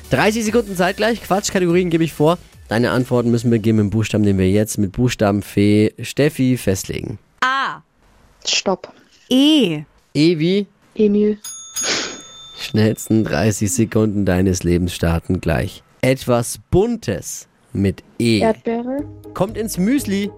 30 0.09 0.45
Sekunden 0.45 0.75
zeitgleich. 0.75 1.21
Quatschkategorien 1.21 1.89
gebe 1.89 2.03
ich 2.03 2.13
vor. 2.13 2.37
Deine 2.67 2.91
Antworten 2.91 3.29
müssen 3.31 3.49
beginnen 3.49 3.77
mit 3.77 3.85
dem 3.85 3.89
Buchstaben, 3.91 4.23
den 4.23 4.37
wir 4.37 4.49
jetzt 4.49 4.77
mit 4.77 4.91
Buchstabenfee 4.91 5.93
Steffi 6.01 6.57
festlegen. 6.57 7.19
A. 7.41 7.81
Stopp. 8.45 8.91
E. 9.29 9.81
E 10.13 10.39
wie 10.39 10.67
Emil. 10.95 11.37
schnellsten 12.59 13.23
30 13.23 13.71
Sekunden 13.71 14.25
deines 14.25 14.63
Lebens 14.63 14.93
starten 14.93 15.41
gleich. 15.41 15.83
Etwas 16.01 16.59
Buntes 16.71 17.47
mit 17.73 18.03
E. 18.19 18.39
Erdbeere. 18.39 19.05
Kommt 19.33 19.57
ins 19.57 19.77
Müsli. 19.77 20.31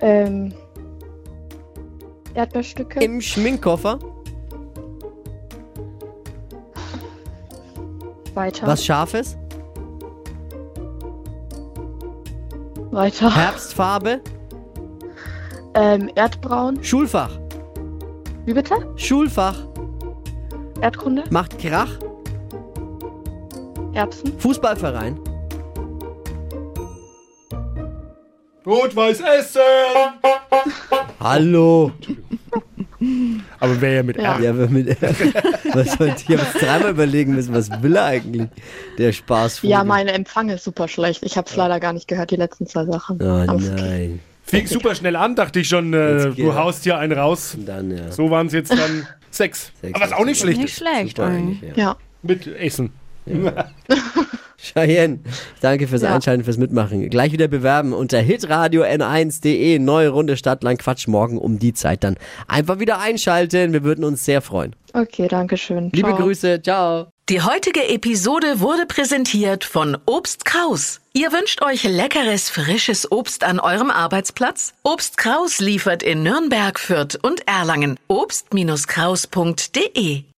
Ähm. 0.00 0.52
Erdbeerstücke. 2.34 3.00
Im 3.00 3.20
Schminkkoffer. 3.20 3.98
Weiter. 8.34 8.66
Was 8.66 8.84
Scharfes. 8.84 9.36
Weiter. 12.90 13.34
Herbstfarbe. 13.34 14.20
Ähm, 15.74 16.10
Erdbraun. 16.14 16.82
Schulfach. 16.82 17.30
Wie 18.44 18.54
bitte? 18.54 18.74
Schulfach. 18.96 19.66
Erdkunde. 20.80 21.24
Macht 21.30 21.58
Krach. 21.58 21.98
Erbsen. 23.94 24.38
Fußballverein. 24.38 25.18
Rot-Weiß 28.64 29.20
Essen! 29.20 29.60
Hallo. 31.18 31.90
Aber 33.62 33.80
wer 33.80 33.92
ja 33.92 34.02
mit 34.02 34.16
Ja. 34.16 34.34
R. 34.38 34.40
Ja, 34.40 34.50
aber 34.50 34.66
mit, 34.66 34.88
was 35.72 35.92
soll 35.92 36.12
ich 36.18 36.36
habe 36.36 36.58
dreimal 36.58 36.90
überlegen 36.90 37.34
müssen, 37.36 37.54
was 37.54 37.70
will 37.80 37.94
er 37.94 38.06
eigentlich? 38.06 38.48
Der 38.98 39.12
Spaß. 39.12 39.60
Ja, 39.62 39.84
mein 39.84 40.08
Empfang 40.08 40.48
ist 40.48 40.64
super 40.64 40.88
schlecht. 40.88 41.22
Ich 41.22 41.36
habe 41.36 41.48
es 41.48 41.54
leider 41.54 41.78
gar 41.78 41.92
nicht 41.92 42.08
gehört, 42.08 42.32
die 42.32 42.36
letzten 42.36 42.66
zwei 42.66 42.84
Sachen. 42.86 43.22
Oh 43.22 43.24
Aber 43.24 43.54
es- 43.60 43.70
nein. 43.70 44.18
Fing 44.42 44.66
super 44.66 44.96
schnell 44.96 45.14
an, 45.14 45.36
dachte 45.36 45.60
ich 45.60 45.68
schon, 45.68 45.94
äh, 45.94 46.26
Jetzt 46.26 46.38
du 46.40 46.54
haust 46.56 46.82
hier 46.82 46.98
einen 46.98 47.16
raus. 47.16 47.54
Und 47.54 47.66
dann, 47.66 47.96
ja. 47.96 48.10
So 48.10 48.30
waren 48.30 48.48
es 48.48 48.52
jetzt 48.52 48.72
dann 48.72 49.06
sechs. 49.30 49.70
Sechs 49.80 49.94
Aber 49.94 50.04
was 50.04 50.12
auch 50.12 50.24
nicht 50.24 50.40
schlecht 50.40 50.58
Nicht 50.60 50.70
ist. 50.70 50.76
schlecht. 50.78 51.16
Super 51.18 51.28
eigentlich, 51.28 51.62
ja. 51.62 51.84
Ja. 51.84 51.96
Mit 52.22 52.48
Essen. 52.48 52.90
Cheyenne, 54.62 55.18
danke 55.60 55.88
fürs 55.88 56.02
Ja. 56.02 56.14
Einschalten, 56.14 56.44
fürs 56.44 56.56
Mitmachen. 56.56 57.10
Gleich 57.10 57.32
wieder 57.32 57.48
bewerben 57.48 57.92
unter 57.92 58.20
hitradio 58.20 58.84
n1.de. 58.84 59.80
Neue 59.80 60.10
Runde 60.10 60.36
Stadtland 60.36 60.78
Quatsch 60.78 61.08
morgen 61.08 61.36
um 61.38 61.58
die 61.58 61.74
Zeit 61.74 62.04
dann. 62.04 62.16
Einfach 62.46 62.78
wieder 62.78 63.00
einschalten. 63.00 63.72
Wir 63.72 63.82
würden 63.82 64.04
uns 64.04 64.24
sehr 64.24 64.40
freuen. 64.40 64.76
Okay, 64.92 65.26
danke 65.26 65.56
schön. 65.56 65.90
Liebe 65.92 66.10
Ciao. 66.10 66.20
Grüße. 66.20 66.62
Ciao. 66.62 67.06
Die 67.28 67.40
heutige 67.40 67.88
Episode 67.88 68.60
wurde 68.60 68.86
präsentiert 68.86 69.64
von 69.64 69.96
Obst 70.06 70.44
Kraus. 70.44 71.00
Ihr 71.12 71.32
wünscht 71.32 71.62
euch 71.62 71.82
leckeres, 71.84 72.50
frisches 72.50 73.10
Obst 73.10 73.42
an 73.44 73.58
eurem 73.58 73.90
Arbeitsplatz? 73.90 74.74
Obst 74.82 75.16
Kraus 75.18 75.58
liefert 75.60 76.02
in 76.02 76.22
Nürnberg, 76.22 76.78
Fürth 76.78 77.18
und 77.22 77.48
Erlangen. 77.48 77.98
Obst-Kraus.de 78.08 80.24